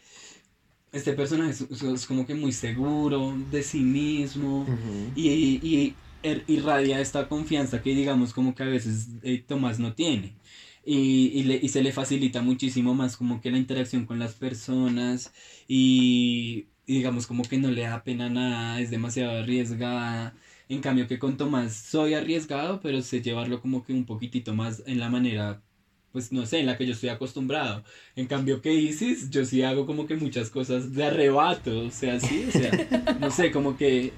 [0.92, 5.12] este personaje es, es- como que muy seguro de sí mismo Ujú.
[5.16, 9.94] y, y er- irradia esta confianza que digamos como que a veces eh, Tomás no
[9.96, 10.38] tiene.
[10.86, 14.36] Y, y, le- y se le facilita muchísimo más como que la interacción con las
[14.36, 15.34] personas
[15.68, 20.36] y, y digamos como que no le da pena nada, es demasiado arriesgada.
[20.70, 24.84] En cambio que con Tomás soy arriesgado, pero sé llevarlo como que un poquitito más
[24.88, 25.62] en la manera,
[26.12, 27.84] pues no sé, en la que yo estoy acostumbrado.
[28.16, 32.20] En cambio que Isis, yo sí hago como que muchas cosas de arrebato, o sea,
[32.20, 32.82] sí, o sea,
[33.16, 34.14] no sé, como que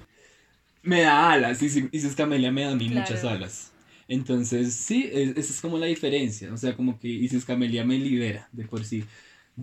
[0.84, 3.74] me da alas, Isis, Isis Camelia me da a mí muchas alas.
[4.08, 7.98] Entonces, sí, es- esa es como la diferencia, o sea, como que Isis Camelia me
[7.98, 9.04] libera de por sí.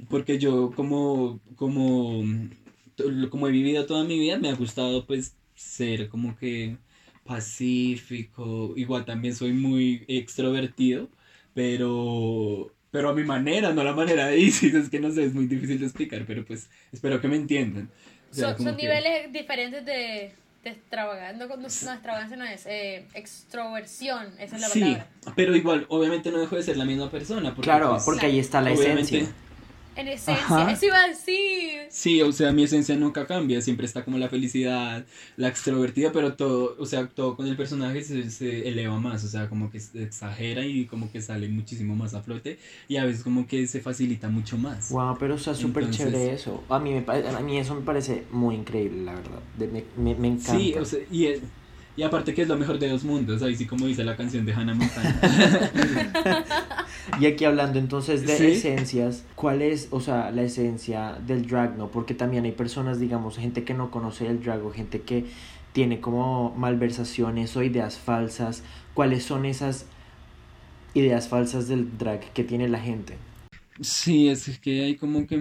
[0.08, 2.24] Porque yo como, como,
[3.30, 6.76] como he vivido toda mi vida, me ha gustado pues ser como que
[7.24, 11.08] pacífico, igual también soy muy extrovertido,
[11.54, 15.24] pero, pero a mi manera, no a la manera de Isis, es que no sé,
[15.24, 17.90] es muy difícil de explicar, pero pues espero que me entiendan.
[18.30, 20.32] O sea, Son, son que- niveles diferentes de,
[20.64, 21.32] de extravagancia.
[21.46, 22.64] No, no, no, extravagancia no es.
[22.66, 25.08] Eh, extroversión, esa es la Sí, palabra.
[25.36, 27.50] pero igual, obviamente no dejo de ser la misma persona.
[27.54, 29.34] Porque, Claro, pues, porque ahí está la obviamente- esencia.
[29.94, 30.72] En esencia, Ajá.
[30.72, 31.80] eso iba a decir.
[31.90, 35.04] Sí, o sea, mi esencia nunca cambia, siempre está como la felicidad,
[35.36, 39.28] la extrovertida, pero todo, o sea, todo con el personaje se, se eleva más, o
[39.28, 43.04] sea, como que se exagera y como que sale muchísimo más a flote y a
[43.04, 44.90] veces como que se facilita mucho más.
[44.90, 46.64] Wow, pero o sea, súper Entonces- chévere eso.
[46.70, 49.40] A mí, me, a mí eso me parece muy increíble, la verdad.
[49.58, 50.58] De- me, me, me encanta.
[50.58, 51.40] Sí, o sea, y, es-
[51.96, 54.44] y aparte que es lo mejor de dos mundos, ahí sí como dice la canción
[54.46, 55.20] de Hannah Montana.
[57.20, 58.44] Y aquí hablando entonces de Sí.
[58.46, 61.90] esencias, ¿cuál es, o sea, la esencia del drag, no?
[61.90, 65.26] Porque también hay personas, digamos, gente que no conoce el drag o gente que
[65.72, 68.62] tiene como malversaciones o ideas falsas.
[68.94, 69.86] ¿Cuáles son esas
[70.94, 73.16] ideas falsas del drag que tiene la gente?
[73.80, 75.36] Sí, es que hay como que,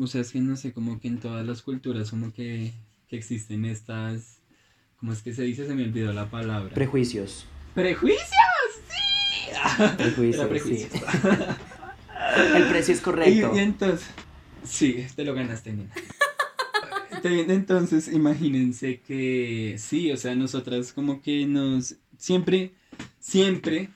[0.00, 2.72] o sea, es que no sé, como que en todas las culturas como que,
[3.08, 4.33] que existen estas,
[5.04, 5.66] ¿cómo es que se dice?
[5.66, 6.72] Se me olvidó la palabra.
[6.72, 7.44] Prejuicios.
[7.74, 8.24] ¡Prejuicios!
[8.88, 9.50] ¡Sí!
[9.98, 10.92] Prejuicios, Era prejuicios.
[12.56, 13.52] El precio es correcto.
[13.54, 14.06] Y, y entonces,
[14.64, 15.92] sí, te lo ganaste, nena.
[17.22, 22.72] Entonces, imagínense que sí, o sea, nosotras como que nos, siempre,
[23.20, 23.90] siempre,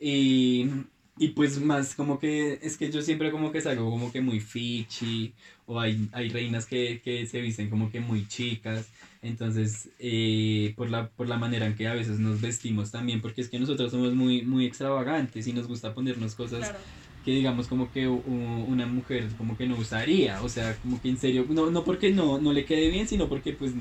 [0.00, 0.70] y,
[1.18, 4.40] y pues más como que, es que yo siempre como que salgo como que muy
[4.40, 10.74] fichi, o hay, hay reinas que, que se visten como que muy chicas, entonces, eh,
[10.76, 13.58] por, la, por la manera en que a veces nos vestimos también, porque es que
[13.58, 16.90] nosotros somos muy, muy extravagantes y nos gusta ponernos cosas Claro.
[17.22, 18.20] que digamos como que u-
[18.66, 22.10] una mujer como que no usaría, o sea, como que en serio, no, no porque
[22.12, 23.72] no, no le quede bien, sino porque pues,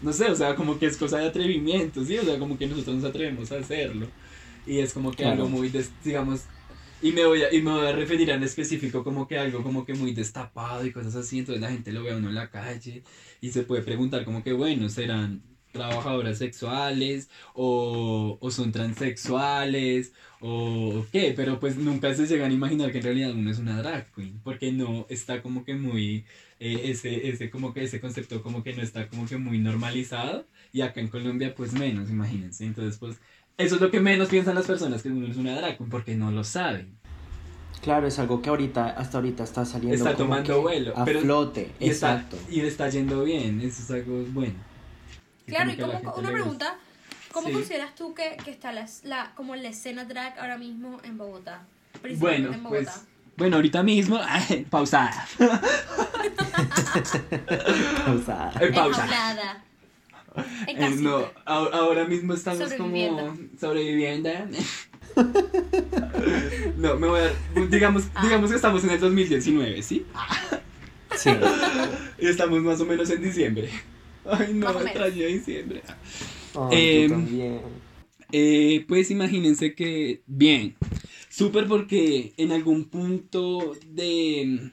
[0.00, 2.16] no sé, o sea, como que es cosa de atrevimiento, ¿sí?
[2.18, 4.14] O sea, como que nosotros nos atrevemos a hacerlo.
[4.64, 5.26] Y es como que Claro.
[5.26, 6.50] algo muy, des- digamos,
[7.06, 9.84] y me, voy a, y me voy a referir en específico como que algo como
[9.84, 12.50] que muy destapado y cosas así, entonces la gente lo ve a uno en la
[12.50, 13.04] calle
[13.40, 15.42] y se puede preguntar como que, bueno, serán
[15.72, 22.90] trabajadoras sexuales o, o son transexuales o qué, pero pues nunca se llegan a imaginar
[22.90, 26.24] que en realidad uno es una drag queen, porque no está como que muy,
[26.58, 30.46] eh, ese, ese como que ese concepto como que no está como que muy normalizado
[30.72, 33.20] y acá en Colombia pues menos, imagínense, entonces pues
[33.58, 36.14] eso es lo que menos piensan las personas que uno es una drag queen, porque
[36.14, 36.96] no lo saben.
[37.82, 41.04] Claro, es algo que ahorita, hasta ahorita está saliendo Está como tomando que vuelo, a
[41.04, 41.70] pero- flote.
[41.78, 42.36] Y Exacto.
[42.36, 44.54] está, y le está yendo bien, eso es algo bueno.
[45.46, 46.76] Claro, como y como, una pregunta,
[47.32, 47.52] ¿cómo Sí.
[47.54, 51.62] consideras tú que, que está la, la, como la escena drag ahora mismo en Bogotá?
[51.92, 53.02] Bueno, Principalmente en pues, Bogotá.
[53.36, 54.20] bueno, ahorita mismo,
[54.70, 55.26] pausada.
[58.04, 58.52] Pausada.
[58.60, 59.04] Eh, pausa.
[59.04, 59.64] Enjaulada.
[60.66, 63.26] En Eh, no, ahora mismo estamos Sobreviviendo.
[63.26, 64.30] como sobreviviendo.
[66.76, 68.22] no, me voy a digamos, Ah.
[68.22, 70.04] digamos que estamos en el 2019, ¿sí?
[71.16, 71.30] Sí.
[72.18, 73.68] Y estamos más o menos en diciembre.
[74.24, 75.82] Ay, no, extraño diciembre.
[76.54, 77.60] Ay, Em, tú también.
[78.32, 80.74] Eh, pues imagínense que, bien,
[81.28, 84.70] súper porque en algún punto de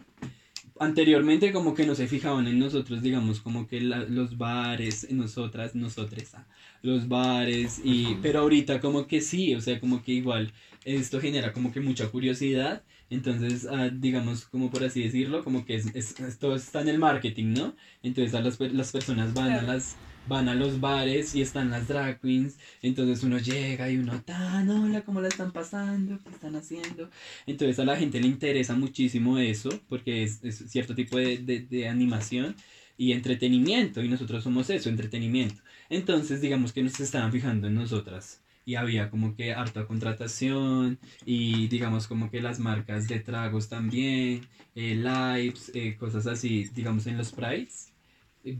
[0.80, 5.76] anteriormente como que no se fijaban en nosotros, digamos, como que la- los bares, nosotras,
[5.76, 6.48] nosotras, ah,
[6.82, 11.54] los bares, y, pero ahorita como que sí, o sea, como que igual esto genera
[11.54, 16.20] como que mucha curiosidad, entonces, ah, digamos, como por así decirlo, como que es, es-
[16.20, 17.76] es- todo está en el marketing, ¿no?
[18.02, 21.88] Entonces a las, las personas van a las van a los bares y están las
[21.88, 26.18] drag queens, entonces uno llega y uno, tan, hola, ¿cómo la están pasando?
[26.24, 27.10] ¿Qué están haciendo?
[27.46, 31.88] Entonces a la gente le interesa muchísimo eso, porque es, cierto tipo de, de, de
[31.90, 32.56] animación
[32.98, 35.62] y entretenimiento, y nosotros somos eso, entretenimiento.
[35.90, 38.42] Entonces digamos que nos estaban fijando en nosotras.
[38.66, 44.48] Y había como que harta contratación y digamos como que las marcas de tragos también,
[44.76, 47.93] eh, lives, eh, cosas así, digamos en los prides.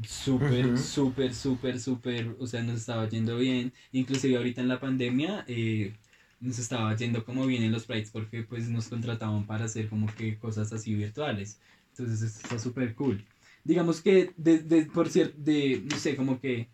[0.08, 0.78] Súper, Ujú.
[0.78, 3.74] súper, súper, súper, o sea, nos estaba yendo bien.
[3.92, 5.94] Inclusive ahorita en la pandemia eh,
[6.40, 10.08] nos estaba yendo como bien en los prides porque pues nos contrataban para hacer como
[10.16, 11.60] que cosas así virtuales.
[11.90, 13.26] Entonces eso está súper cool.
[13.66, 16.70] digamos que, de, de- por cierto, de, no sé, como que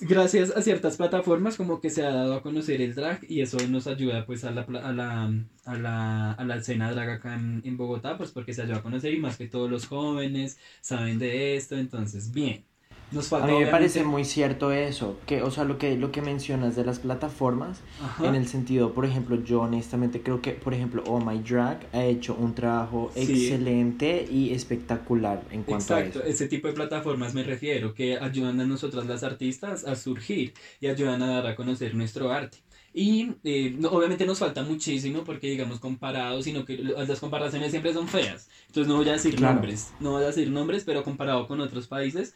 [0.00, 3.58] gracias a ciertas plataformas como que se ha dado a conocer el drag y eso
[3.68, 5.24] nos ayuda pues a la, a la,
[5.64, 8.82] a la, a la escena drag acá en, en Bogotá, pues porque se ayuda a
[8.82, 12.66] conocer y más que todos los jóvenes saben de esto, entonces bien.
[13.12, 16.12] Nos A mí me obviamente- parece muy cierto eso, que, o sea, lo que, lo
[16.12, 18.28] que mencionas de las plataformas, Ajá.
[18.28, 22.04] en el sentido, por ejemplo, yo honestamente creo que, por ejemplo, Oh My Drag ha
[22.04, 23.22] hecho un trabajo Sí.
[23.22, 26.30] excelente y espectacular en cuanto Exacto, a eso.
[26.30, 30.86] ese tipo de plataformas me refiero, que ayudan a nosotras las artistas a surgir y
[30.86, 32.58] ayudan a dar a conocer nuestro arte.
[32.92, 37.92] Y eh, no- obviamente nos falta muchísimo porque digamos comparado, sino que las comparaciones siempre
[37.92, 38.48] son feas.
[38.66, 39.54] Entonces no voy a decir Claro.
[39.54, 42.34] nombres, no voy a decir nombres, pero comparado con otros países,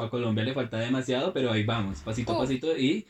[0.00, 3.06] a Colombia le falta demasiado, pero ahí vamos, pasito a pasito y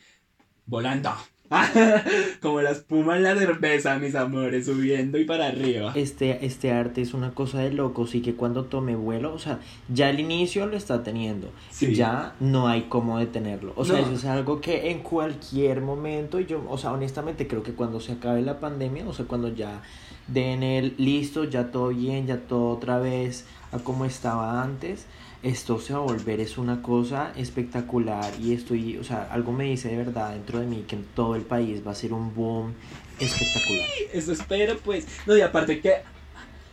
[0.65, 1.11] volando.
[2.41, 5.91] Como la espuma en la cerveza, mis amores, subiendo y para arriba.
[5.95, 9.59] Este, este arte es una cosa de locos y que cuando tome vuelo, o sea,
[9.87, 11.87] ya el inicio lo está teniendo Sí.
[11.87, 13.73] y ya no hay cómo detenerlo.
[13.75, 14.05] O sea, No.
[14.07, 17.99] eso es algo que en cualquier momento, y yo, o sea, honestamente creo que cuando
[17.99, 19.83] se acabe la pandemia, o sea, cuando ya
[20.27, 25.05] den el listo, ya todo bien, ya todo otra vez a como estaba antes,
[25.43, 29.65] esto se va a volver, es una cosa espectacular y estoy, o sea, algo me
[29.65, 32.33] dice de verdad dentro de mí que en todo el país va a ser un
[32.33, 32.73] boom
[33.19, 33.85] espectacular.
[34.13, 35.05] Eso espero, pues.
[35.27, 35.95] No, y aparte que.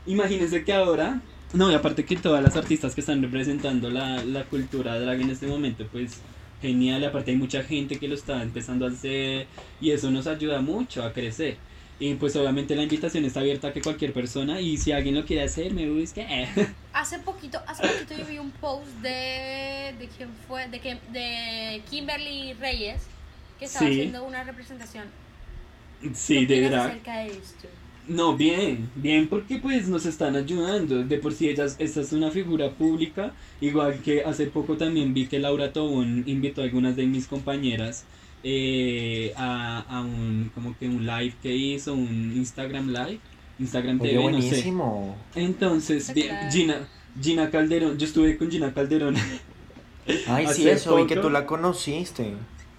[0.06, 1.20] Imagínense que ahora.
[1.52, 5.30] No, y aparte que todas las artistas que están representando la, la cultura drag en
[5.30, 6.20] este momento, pues.
[6.62, 9.46] Genial, y aparte hay mucha gente que lo está empezando a hacer
[9.80, 11.56] y eso nos ayuda mucho a crecer.
[12.00, 15.24] Y pues obviamente la invitación está abierta a que cualquier persona y si alguien lo
[15.26, 16.26] quiere hacer, me busque.
[16.92, 21.82] Hace poquito, hace poquito yo vi un post de de quién fue, de que de
[21.90, 23.02] Kimberly Reyes
[23.58, 23.92] que estaba Sí.
[23.92, 25.04] haciendo una representación.
[26.14, 26.90] Sí, ¿Qué de drag.
[26.90, 27.68] acerca de esto?
[28.08, 31.04] No, bien, bien, porque pues nos están ayudando.
[31.04, 33.34] De por sí, ellas, esta es una figura pública.
[33.60, 38.04] Igual que hace poco también vi que Laura Tobón invitó a algunas de mis compañeras
[38.42, 43.20] eh, a, a un, como que un live que hizo, un Instagram live,
[43.58, 44.48] Instagram Oye, TV, no sé.
[44.48, 45.16] buenísimo.
[45.34, 46.12] Entonces.
[46.50, 46.88] Gina,
[47.20, 49.16] Gina Calderón, yo estuve con Gina Calderón.
[50.28, 52.34] Ay, sí, eso, y que poco- tú la conociste.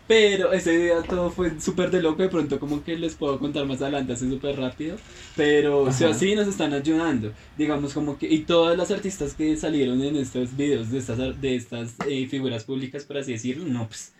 [0.08, 3.65] Pero ese día todo fue súper de loco, de pronto como que les puedo contar
[3.65, 4.97] más adelante, así súper rápido.
[5.38, 9.56] Pero o sea, sí nos están ayudando, digamos como que, y todas las artistas que
[9.56, 13.63] salieron en estos videos de estas, ar- de estas eh, figuras públicas, por así decirlo,
[13.65, 14.12] no, pues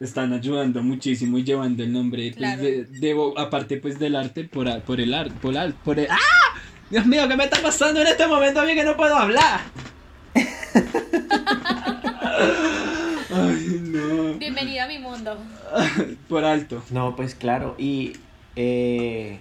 [0.00, 2.62] están ayudando muchísimo y llevando el nombre, pues, Claro.
[2.62, 6.06] de, aparte pues del arte, por, a- por el arte, por, al- por el...
[6.10, 6.18] ¡Ah!
[6.90, 9.60] Dios mío, ¿qué me está pasando en este momento a mí que no puedo hablar?
[13.30, 14.34] Ay, no.
[14.38, 15.36] Bienvenida a mi mundo.
[16.28, 16.82] Por alto.
[16.90, 18.14] No, pues claro, y
[18.56, 19.38] eh,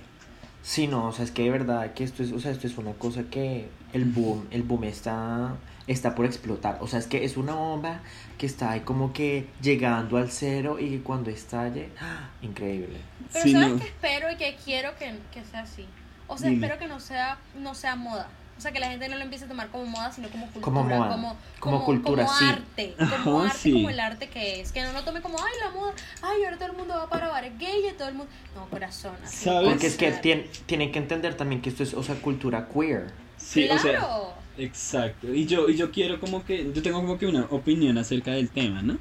[0.62, 2.78] sí, no, o sea, es que de verdad que esto es, o sea, esto es
[2.78, 5.56] una cosa que el boom, el boom está,
[5.88, 8.02] está por explotar, o sea, es que es una bomba
[8.38, 12.30] que está ahí como que llegando al cero y que cuando estalle, ¡ah!
[12.42, 13.00] increíble.
[13.32, 13.80] Pero Sí, ¿sabes no.
[13.80, 15.86] qué espero y que quiero que, que sea así?
[16.28, 16.66] O sea, Dime.
[16.68, 18.28] espero que no sea, no sea moda.
[18.58, 20.64] O sea, que la gente no lo empiece a tomar como moda, sino como cultura.
[20.64, 22.46] Como moda, Como, como cultura, como sí.
[22.46, 22.96] arte.
[23.24, 23.72] Como Ajá, arte, sí.
[23.72, 24.72] como el arte que es.
[24.72, 25.94] Que no lo tome como, ay, la moda.
[26.24, 28.32] Ay, ahora todo el mundo va para bares gay y todo el mundo.
[28.56, 29.16] No, corazón.
[29.24, 29.70] Así ¿Sabes?
[29.70, 30.22] Porque es que ser.
[30.24, 33.12] tien- tienen que entender también que esto es, o sea, cultura queer.
[33.38, 34.34] Sí, o sea, claro.
[34.58, 35.34] Exacto.
[35.34, 38.52] Y yo, y yo quiero como que, yo tengo como que una opinión acerca del
[38.52, 39.00] tema, ¿no?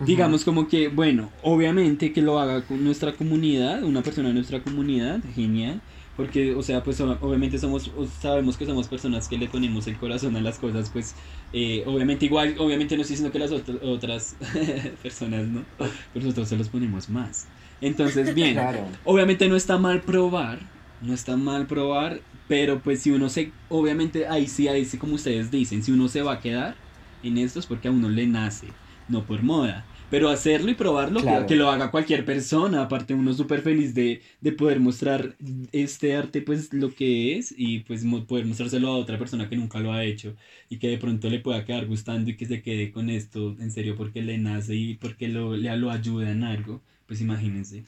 [0.00, 0.04] Ujú.
[0.04, 4.62] Digamos como que, bueno, obviamente que lo haga con nuestra comunidad, una persona de nuestra
[4.62, 5.84] comunidad, genial.
[6.16, 10.36] Porque, o sea, pues obviamente somos, sabemos que somos personas que le ponemos el corazón
[10.36, 11.16] a las cosas, pues
[11.52, 14.36] eh, obviamente igual, obviamente no estoy diciendo que las otras otras
[15.02, 15.68] personas, ¿no?
[16.12, 17.50] Pero nosotros se los ponemos más.
[17.80, 18.90] Entonces, bien, Claro.
[19.04, 24.26] Obviamente no está mal probar, no está mal probar, pero pues si uno se, obviamente
[24.28, 26.76] ahí sí, ahí sí como ustedes dicen, si uno se va a quedar
[27.22, 28.68] en esto es porque a uno le nace,
[29.08, 29.88] no por moda.
[30.10, 34.52] Pero hacerlo y probarlo, que- lo haga cualquier persona, aparte uno súper feliz de, de
[34.52, 35.36] poder mostrar
[35.72, 39.56] este arte pues lo que es y pues mo- poder mostrárselo a otra persona que
[39.56, 40.34] nunca lo ha hecho
[40.68, 43.70] y que de pronto le pueda quedar gustando y que se quede con esto en
[43.72, 47.84] serio porque le nace y porque lo, le, lo ayuda en algo, pues imagínense.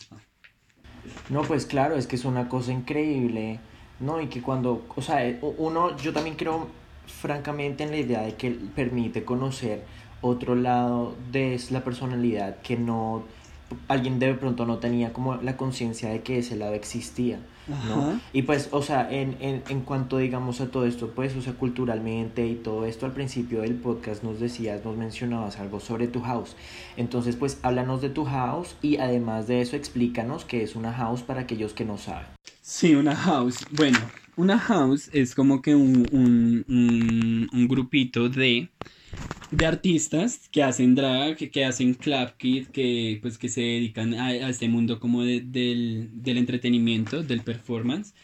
[1.30, 3.60] No, pues claro, es que es una cosa increíble,
[4.00, 4.20] ¿no?
[4.20, 6.68] Y que cuando, o sea, eh, uno, yo también creo
[7.06, 9.84] francamente en la idea de que permite conocer
[10.20, 13.24] otro lado de la personalidad que no,
[13.88, 17.38] alguien de pronto no tenía como la conciencia de que ese lado existía,
[17.68, 18.20] ¿no?
[18.32, 21.54] Y pues, o sea, en, en, en cuanto, digamos, a todo esto, pues, o sea,
[21.54, 26.20] culturalmente y todo esto, al principio del podcast nos decías, nos mencionabas algo sobre tu
[26.22, 26.56] house.
[26.96, 31.22] Entonces, pues, háblanos de tu house y además de eso, explícanos qué es una house
[31.22, 32.26] para aquellos que no saben.
[32.60, 33.66] Sí, una house.
[33.72, 33.98] Bueno,
[34.36, 38.68] una house es como que un, un, un, un grupito de,
[39.50, 44.14] de artistas que hacen drag, que, que hacen clap kit, que, pues, que se dedican
[44.14, 48.14] a, a este mundo como de- del, del entretenimiento, del performance.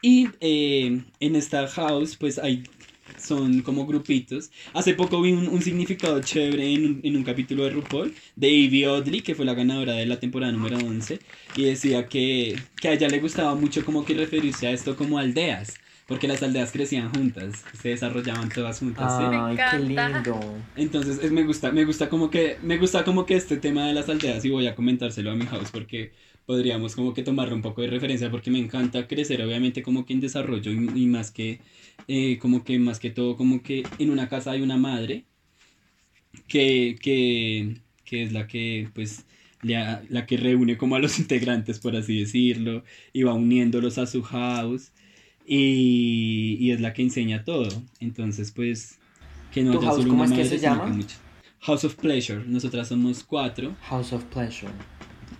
[0.00, 2.70] Y eh, en esta house, pues hay,
[3.16, 4.50] son como grupitos.
[4.72, 8.88] Hace poco vi un, un significado chévere en en un capítulo de RuPaul de Evie
[8.88, 11.22] Oddly, que fue la ganadora de la temporada número 11,
[11.54, 15.18] y decía que, que a ella le gustaba mucho como que referirse a esto como
[15.18, 19.16] aldeas, porque las aldeas crecían juntas, se desarrollaban todas juntas.
[19.18, 20.34] Ay, qué lindo.
[20.74, 23.94] Entonces es- me gusta, me gusta como que, me gusta como que este tema de
[23.94, 26.12] las aldeas y voy a comentárselo a mi house porque
[26.46, 30.12] podríamos como que tomarle un poco de referencia porque me encanta crecer obviamente como que
[30.14, 31.60] en desarrollo y, y más que,
[32.08, 35.26] eh, como que más que todo como que en una casa hay una madre
[36.48, 39.26] que, que, que es la que pues
[39.62, 44.06] la, la que reúne como a los integrantes por así decirlo y va uniéndolos a
[44.06, 44.92] su house
[45.44, 49.02] y, y es la que enseña todo entonces pues
[49.50, 51.04] que no ¿Tu haya house solo cómo es que se llama?
[51.60, 54.72] House of Pleasure nosotras somos cuatro House of Pleasure.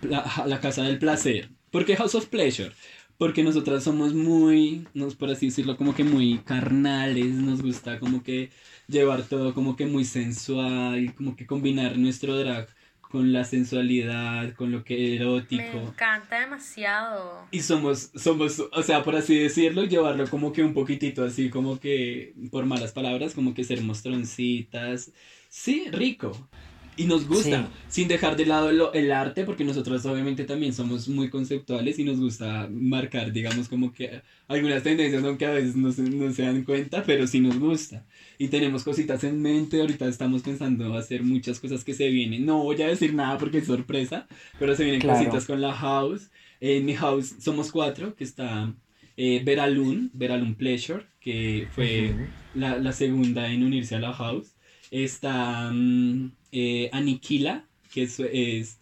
[0.01, 1.51] la, la casa del placer.
[1.71, 2.75] ¿Por qué House of Pleasure?
[3.17, 8.23] Porque nosotras somos muy, nos por así decirlo, como que muy carnales, nos gusta como
[8.23, 8.51] que
[8.87, 12.67] llevar todo como que muy sensual, como que combinar nuestro drag
[13.09, 15.77] con la sensualidad, con lo que Me erótico.
[15.79, 17.47] encanta demasiado.
[17.51, 21.79] Y somos, somos, o sea, por así decirlo, llevarlo como que un poquitito así, como
[21.79, 25.11] que, por malas palabras, como que ser mostroncitas.
[25.49, 26.49] Sí, rico.
[26.97, 31.09] Y nos gusta, sin dejar de lado lo- el arte, porque nosotros obviamente también somos
[31.09, 35.91] muy conceptuales y nos gusta marcar, digamos, como que algunas tendencias, aunque a veces no
[35.91, 38.05] se, no se dan cuenta, pero sí nos gusta.
[38.37, 42.45] Y tenemos cositas en mente, ahorita estamos pensando hacer muchas cosas que se vienen.
[42.45, 44.27] No voy a decir nada porque es sorpresa,
[44.57, 45.17] pero se vienen Claro.
[45.19, 46.29] cositas con la house.
[46.61, 48.73] En mi house somos cuatro, que está
[49.17, 52.25] eh, Veralun, Veralun Pleasure, que fue Ujú.
[52.59, 54.53] la, la segunda en unirse a la house.
[54.91, 58.79] Está mm, eh, Aniquila, que es, es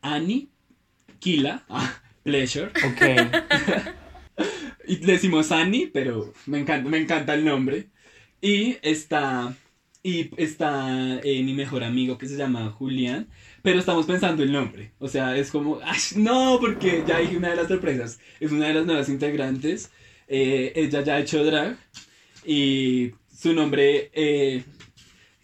[0.00, 0.48] Annie
[1.18, 2.70] Kila, ah, Pleasure.
[2.84, 3.02] Ok.
[4.88, 7.88] Y le decimos Annie, pero me encanta, me encanta el nombre.
[8.40, 9.56] Y está,
[10.02, 13.26] y está eh, mi mejor amigo que se llama Julián,
[13.62, 14.92] pero estamos pensando el nombre.
[15.00, 16.58] O sea, es como, ¡ay, no!
[16.60, 18.20] Porque ya dije una de las sorpresas.
[18.38, 19.90] Es una de las nuevas integrantes.
[20.28, 21.76] Eh, ella ya ha hecho drag.
[22.44, 24.62] Y su nombre, eh,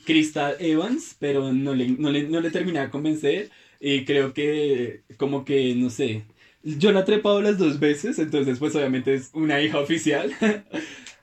[0.05, 3.50] Crystal Evans, pero no le, no, le, no le terminé de convencer.
[3.80, 6.24] Y creo que, como que, no sé.
[6.62, 10.32] Yo la he trepado las dos veces, entonces, pues obviamente es una hija oficial.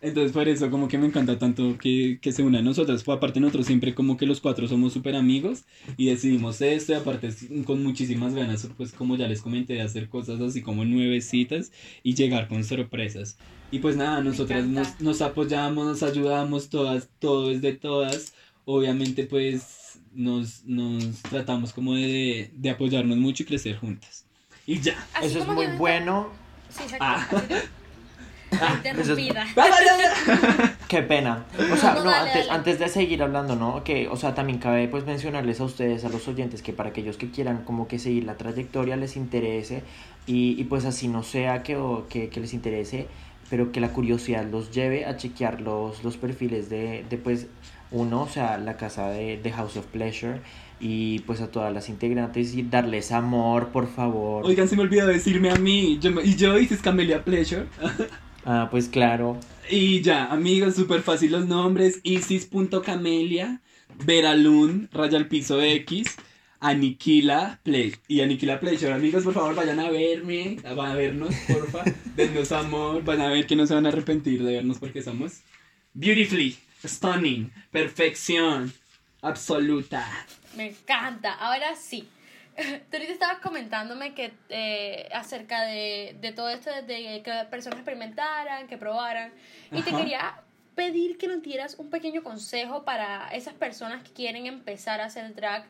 [0.02, 3.04] Entonces, por eso, como que me encanta tanto que, que se una a nosotras.
[3.04, 5.66] Pues, aparte, nosotros siempre, como que los cuatro somos súper amigos
[5.98, 6.94] y decidimos esto.
[6.94, 7.30] Y aparte,
[7.66, 11.72] con muchísimas ganas, pues, como ya les comenté, de hacer cosas así como nuevecitas
[12.02, 13.38] y llegar con sorpresas.
[13.72, 18.34] Y pues nada, nosotras nos, nos apoyamos, nos ayudamos todas, todo es de todas.
[18.66, 24.26] Obviamente, pues, nos, nos tratamos como de, de apoyarnos mucho y crecer juntas.
[24.66, 24.94] Y ya.
[25.14, 26.30] Así Eso es muy yo- bueno.
[26.70, 27.06] Sí, exacto.
[27.06, 27.28] Ah.
[27.48, 27.80] de-
[28.78, 29.46] Interrumpida.
[30.88, 31.46] Qué pena.
[31.72, 32.58] O sea, No, no, dale, antes, dale.
[32.58, 33.84] antes de seguir hablando, ¿no?
[33.84, 37.18] Que, o sea, también cabe pues mencionarles a ustedes, a los oyentes, que para aquellos
[37.18, 39.84] que quieran como que seguir la trayectoria les interese
[40.26, 43.08] y, y pues así no sea que, o- que, que les interese,
[43.52, 47.48] pero que la curiosidad los lleve a chequear los, los perfiles de, de pues
[47.92, 50.42] uno, o sea, la casa de, de House of Pleasure
[50.80, 54.46] y pues a todas las integrantes y darles amor, por favor.
[54.46, 55.98] Oigan, se me olvidó decirme a mí.
[56.02, 57.66] Yo, y yo hice Camelia Pleasure.
[58.46, 59.38] Ah, pues claro.
[59.70, 62.00] Y ya, amigos, súper fácil los nombres.
[62.04, 63.62] Isis.camelia,
[64.06, 66.16] Veralun, raya al piso X,
[66.60, 67.96] Aniquila Play.
[68.08, 68.94] Y Aniquila Pleasure.
[68.94, 71.84] Amigos, por favor, vayan a verme, van a vernos, porfa.
[72.16, 75.42] Dennos amor, van a ver que no se van a arrepentir de vernos porque somos
[75.94, 78.74] beautifully, stunning, perfección
[79.22, 80.06] absoluta.
[80.56, 81.34] Me encanta.
[81.34, 82.10] Ahora sí.
[82.58, 88.68] Tú ahorita estabas comentándome que eh, acerca de, de todo esto, de que personas experimentaran,
[88.68, 89.32] que probaran.
[89.72, 90.42] Y te quería
[90.80, 95.36] pedir que nos dieras un pequeño consejo para esas personas que quieren empezar a hacer
[95.36, 95.66] drag,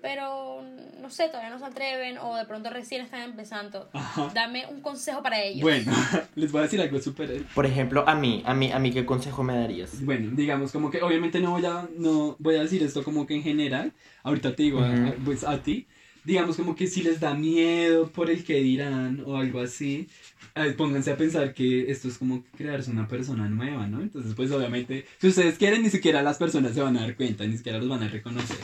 [0.00, 0.62] pero
[1.02, 3.90] no sé, todavía no se atreven o de pronto recién están empezando.
[3.92, 4.30] Ajá.
[4.32, 5.60] Dame un consejo para ellos.
[5.60, 5.92] Bueno,
[6.34, 9.04] les voy a decir algo súper Por ejemplo, a mí, a mí, a mí, ¿qué
[9.04, 10.02] consejo me darías?
[10.02, 13.34] Bueno, digamos como que obviamente no voy a, no voy a decir esto como que
[13.34, 13.92] en general,
[14.22, 15.08] ahorita te digo a- Ujú.
[15.08, 15.86] a- pues a ti,
[16.24, 20.08] digamos como que si les da miedo por el que dirán o algo así,
[20.54, 24.00] eh, pónganse a pensar que esto es como crearse una persona nueva, ¿no?
[24.02, 27.46] Entonces pues obviamente si ustedes quieren ni siquiera las personas se van a dar cuenta,
[27.46, 28.58] ni siquiera los van a reconocer.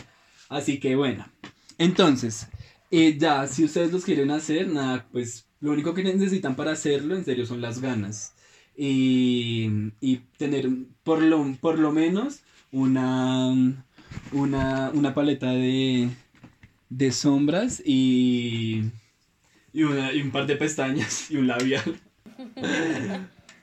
[0.49, 1.27] Así que bueno,
[1.79, 2.49] entonces,
[2.91, 7.17] eh, ya si ustedes los quieren hacer, nada, pues lo único que necesitan para hacerlo
[7.17, 8.35] en serio son las ganas.
[8.77, 9.69] y,
[10.01, 10.69] y tener
[11.03, 12.41] por lo, por lo menos
[12.73, 13.53] una,
[14.33, 16.09] una, una paleta de,
[16.91, 18.85] de sombras y,
[19.73, 22.01] y, una- y un par de pestañas y un labial.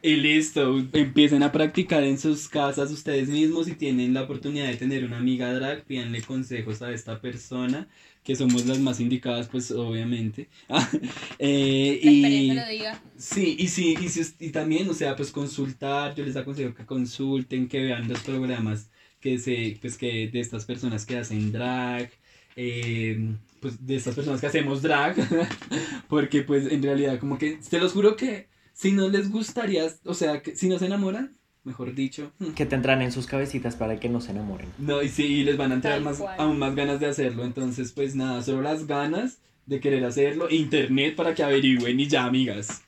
[0.01, 4.77] Y listo, empiecen a practicar en sus casas ustedes mismos si tienen la oportunidad de
[4.77, 7.87] tener una amiga drag, pídanle consejos a esta persona,
[8.23, 10.49] que somos las más indicadas, pues obviamente.
[11.39, 13.01] Eh, La y, experiencia lo diga.
[13.17, 16.85] Sí, y sí, y, si- y también, o sea, pues consultar, yo les aconsejo que
[16.85, 22.11] consulten, que vean los programas que se, pues que de estas personas que hacen drag,
[22.57, 25.15] eh, pues de estas personas que hacemos drag,
[26.09, 30.13] porque pues en realidad como que, te los juro que si no les gustaría, o
[30.13, 33.99] sea, que si no se enamoran, mejor dicho, hmm, Que tendrán en sus cabecitas para
[33.99, 34.67] que no se enamoren.
[34.77, 37.43] no, y sí, y les van a entrar más, aún más ganas de hacerlo.
[37.45, 40.49] Entonces, pues nada, solo las ganas de querer hacerlo.
[40.49, 42.83] Internet para que averigüen y ya, amigas.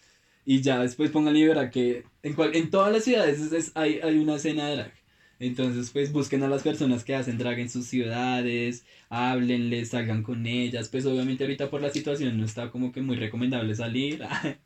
[0.45, 3.71] Y ya después pongan y verá que en, cual- en todas las ciudades es- es-
[3.75, 4.93] hay, hay una escena de drag.
[5.39, 10.45] Entonces, pues busquen a las personas que hacen drag en sus ciudades, háblenles, salgan con
[10.45, 10.89] ellas.
[10.89, 14.21] Pues obviamente ahorita por la situación no está como que muy recomendable salir.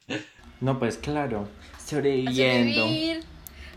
[0.62, 1.50] No, pues claro.
[1.86, 2.32] Sobreviviendo.
[2.86, 3.20] sobrevivir.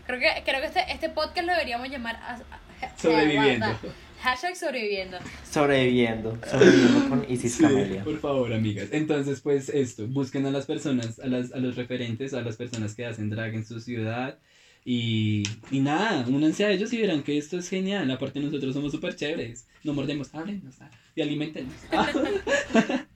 [0.05, 3.65] Creo que, creo que este, este podcast lo deberíamos llamar a- a- Sobreviviendo.
[4.21, 5.17] Hashtag sobreviviendo.
[5.51, 6.37] Sobreviviendo.
[6.49, 8.03] Sobreviviendo con Isis Sí, Camelia.
[8.05, 8.87] por favor, amigas.
[8.93, 12.95] Entonces, pues esto, busquen a las personas, a, las, a los referentes, a las personas
[12.95, 14.37] que hacen drag en su ciudad.
[14.89, 18.09] Y, y nada, únanse a ellos y verán que esto es genial.
[18.09, 19.67] Aparte, nosotros somos súper chéveres.
[19.83, 21.73] No mordemos, háblenos ah, y alimentenos.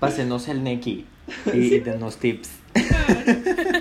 [0.00, 1.04] Pásenos el neki
[1.52, 2.48] y, y denos tips.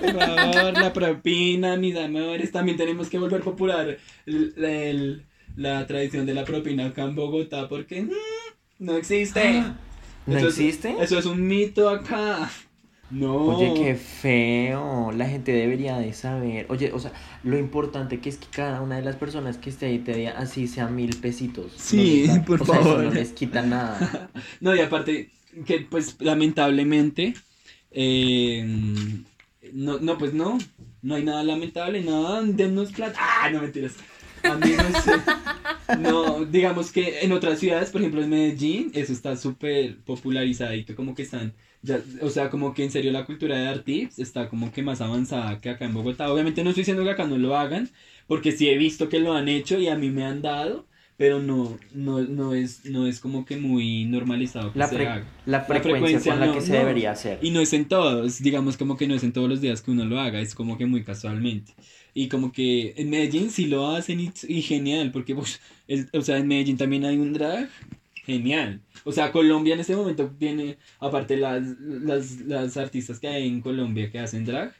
[0.01, 2.51] Por favor, la propina, mis amores.
[2.51, 5.25] También tenemos que volver popular el- el-
[5.55, 8.11] la tradición de la propina acá en Bogotá porque mm,
[8.79, 9.63] no existe.
[10.25, 10.95] ¿No Eso es- existe?
[11.01, 12.49] eso es un mito acá.
[13.19, 13.35] No.
[13.57, 15.11] Oye, qué feo.
[15.13, 16.65] La gente debería de saber.
[16.69, 17.13] Oye, o sea,
[17.43, 20.27] lo importante que es que cada una de las personas que esté ahí te dé
[20.27, 21.71] así sea mil pesitos.
[21.77, 23.03] Sí, No da- por o sea, eso favor.
[23.05, 24.29] no les quita nada.
[24.59, 25.31] No, y aparte,
[25.65, 27.35] que pues lamentablemente,
[27.91, 28.65] eh,
[29.73, 30.57] no, no, pues no,
[31.01, 33.17] no hay nada lamentable, nada, dennos plata.
[33.21, 33.93] Ah, no mentiras.
[34.43, 39.97] Amigos, eh, no, digamos que en otras ciudades, por ejemplo en Medellín, eso está súper
[40.85, 41.53] que como que están,
[41.85, 44.83] ya, o sea, como que en serio la cultura de dar tips está como que
[44.83, 46.31] más avanzada que acá en Bogotá.
[46.31, 47.89] Obviamente no estoy diciendo que acá no lo hagan,
[48.27, 51.39] porque sí he visto que lo han hecho y a mí me han dado, pero
[51.41, 55.25] no, no, no es, no es como que muy normalizado que La, se fre- haga.
[55.45, 56.79] la frecuencia, frecuencia con la que se no.
[56.79, 57.39] debería hacer.
[57.41, 59.91] Y no es en todos, digamos como que no es en todos los días que
[59.91, 61.73] uno lo haga, es como que muy casualmente.
[62.13, 66.21] Y como que en Medellín sí lo hacen y, y genial, porque pues, el- o
[66.21, 67.69] sea, en Medellín también hay un drag
[68.25, 68.81] genial.
[69.03, 73.61] O sea, Colombia en este momento tiene, aparte las, las, las artistas que hay en
[73.61, 74.73] Colombia que hacen drag.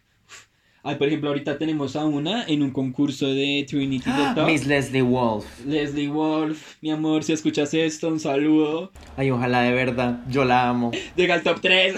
[0.87, 4.37] Ay, por ejemplo, ahorita tenemos a una en un concurso de Trinity Top.
[4.37, 5.43] Ah, Miss Leslie Wolf.
[5.65, 8.91] Leslie Wolf, mi amor, si escuchas esto, un saludo.
[9.17, 10.23] Ay, ojalá de verdad.
[10.29, 10.91] Yo la amo.
[11.15, 11.95] Llega al top 3.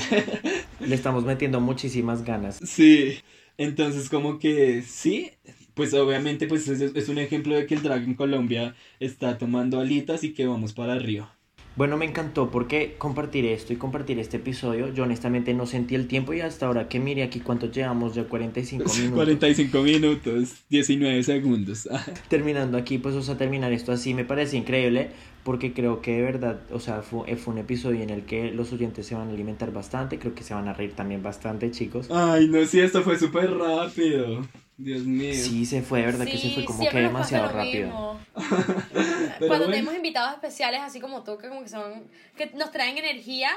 [0.79, 2.59] Le estamos metiendo muchísimas ganas.
[2.63, 3.17] Sí,
[3.57, 5.31] entonces como que sí,
[5.73, 9.81] pues obviamente pues es, es un ejemplo de que el drag en Colombia está tomando
[9.81, 11.36] alitas y que vamos para arriba.
[11.77, 16.07] Bueno, me encantó porque compartir esto y compartir este episodio, yo honestamente no sentí el
[16.07, 19.13] tiempo y hasta ahora que mire aquí cuánto llevamos, ya 45 minutos.
[19.13, 21.87] 45 minutos, 19 segundos.
[22.29, 25.11] Terminando aquí, pues, o sea, terminar esto así me parece increíble
[25.43, 28.73] porque creo que de verdad, o sea, fue, fue un episodio en el que los
[28.73, 32.09] oyentes se van a alimentar bastante, creo que se van a reír también bastante, chicos.
[32.09, 34.41] Ay, no, sí, esto fue súper rápido.
[34.77, 35.33] Dios mío.
[35.33, 38.19] Sí, se fue, de verdad que se fue como que demasiado rápido.
[39.39, 39.65] Cuando bueno.
[39.69, 42.03] tenemos invitados especiales así como tú, que como que son,
[42.35, 43.49] que nos traen energía,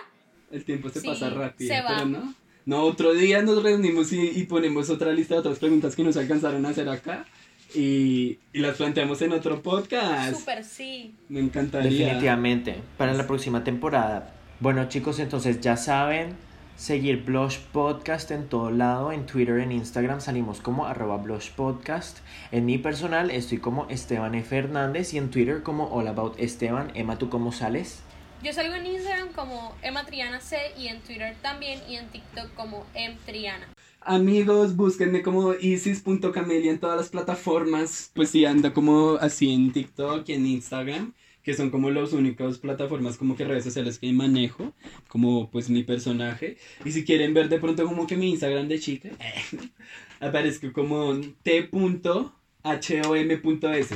[0.50, 1.88] El tiempo se Sí, pasa rápido, se va.
[1.96, 2.34] pero no.
[2.66, 6.16] No, otro día nos reunimos y, y ponemos otra lista de otras preguntas que nos
[6.16, 7.24] alcanzaron a hacer acá
[7.74, 10.36] y, y las planteamos en otro podcast.
[10.38, 11.14] súper sí.
[11.28, 11.90] Me encantaría.
[11.90, 14.34] Definitivamente, para la próxima temporada.
[14.60, 16.34] Bueno chicos, entonces ya saben,
[16.80, 22.20] seguir Blush Podcast en todo lado, en Twitter, en Instagram salimos como arroba Blush Podcast.
[22.52, 24.56] En mi personal estoy como Esteban F.
[24.56, 26.90] Hernández y en Twitter como All About Esteban.
[26.94, 28.00] Emma, ¿tú cómo sales?
[28.42, 32.54] Yo salgo en Instagram como Emma Triana C y en Twitter también y en TikTok
[32.54, 33.68] como Emtriana.
[34.00, 38.10] Amigos, búsquenme como isis.camelia en todas las plataformas.
[38.14, 41.12] Pues sí, anda como así en TikTok y en Instagram,
[41.42, 44.72] que son como las únicas plataformas como que redes sociales que manejo,
[45.08, 46.56] como pues mi personaje.
[46.84, 49.08] Y si quieren ver de pronto como que mi Instagram de chica,
[50.20, 52.32] aparezco como t.hom.s,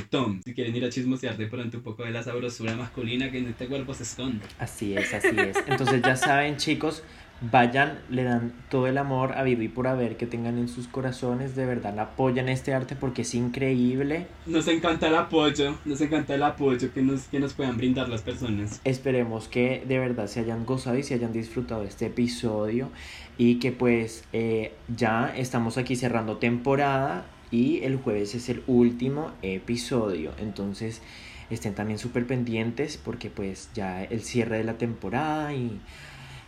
[0.09, 0.41] Tom.
[0.43, 3.47] Si quieren ir a chismosear de pronto un poco de la sabrosura masculina que en
[3.47, 4.45] este cuerpo se esconde.
[4.57, 5.57] Así es, así es.
[5.67, 7.03] Entonces ya saben chicos,
[7.41, 11.55] Vayan, le dan todo el amor a y por haber que tengan en sus corazones.
[11.55, 14.27] De verdad, apoyan este arte porque es increíble.
[14.45, 18.21] Nos encanta el apoyo, nos encanta el apoyo que nos, que nos puedan brindar las
[18.21, 18.79] personas.
[18.85, 22.89] Esperemos que de verdad se hayan gozado y se hayan disfrutado de este episodio.
[23.37, 29.31] Y que pues eh, ya estamos aquí cerrando temporada y el jueves es el último
[29.41, 30.31] episodio.
[30.39, 31.01] Entonces
[31.49, 35.79] estén también súper pendientes porque pues ya el cierre de la temporada y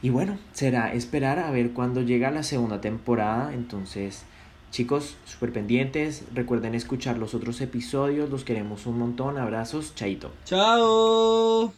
[0.01, 3.53] y bueno, será esperar a ver cuándo llega la segunda temporada.
[3.53, 4.23] Entonces,
[4.71, 6.23] chicos, súper pendientes.
[6.33, 8.29] Recuerden escuchar los otros episodios.
[8.29, 9.37] Los queremos un montón.
[9.37, 9.95] Abrazos.
[9.95, 10.31] Chaito.
[10.45, 11.73] Chao.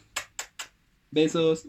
[1.11, 1.65] Besos.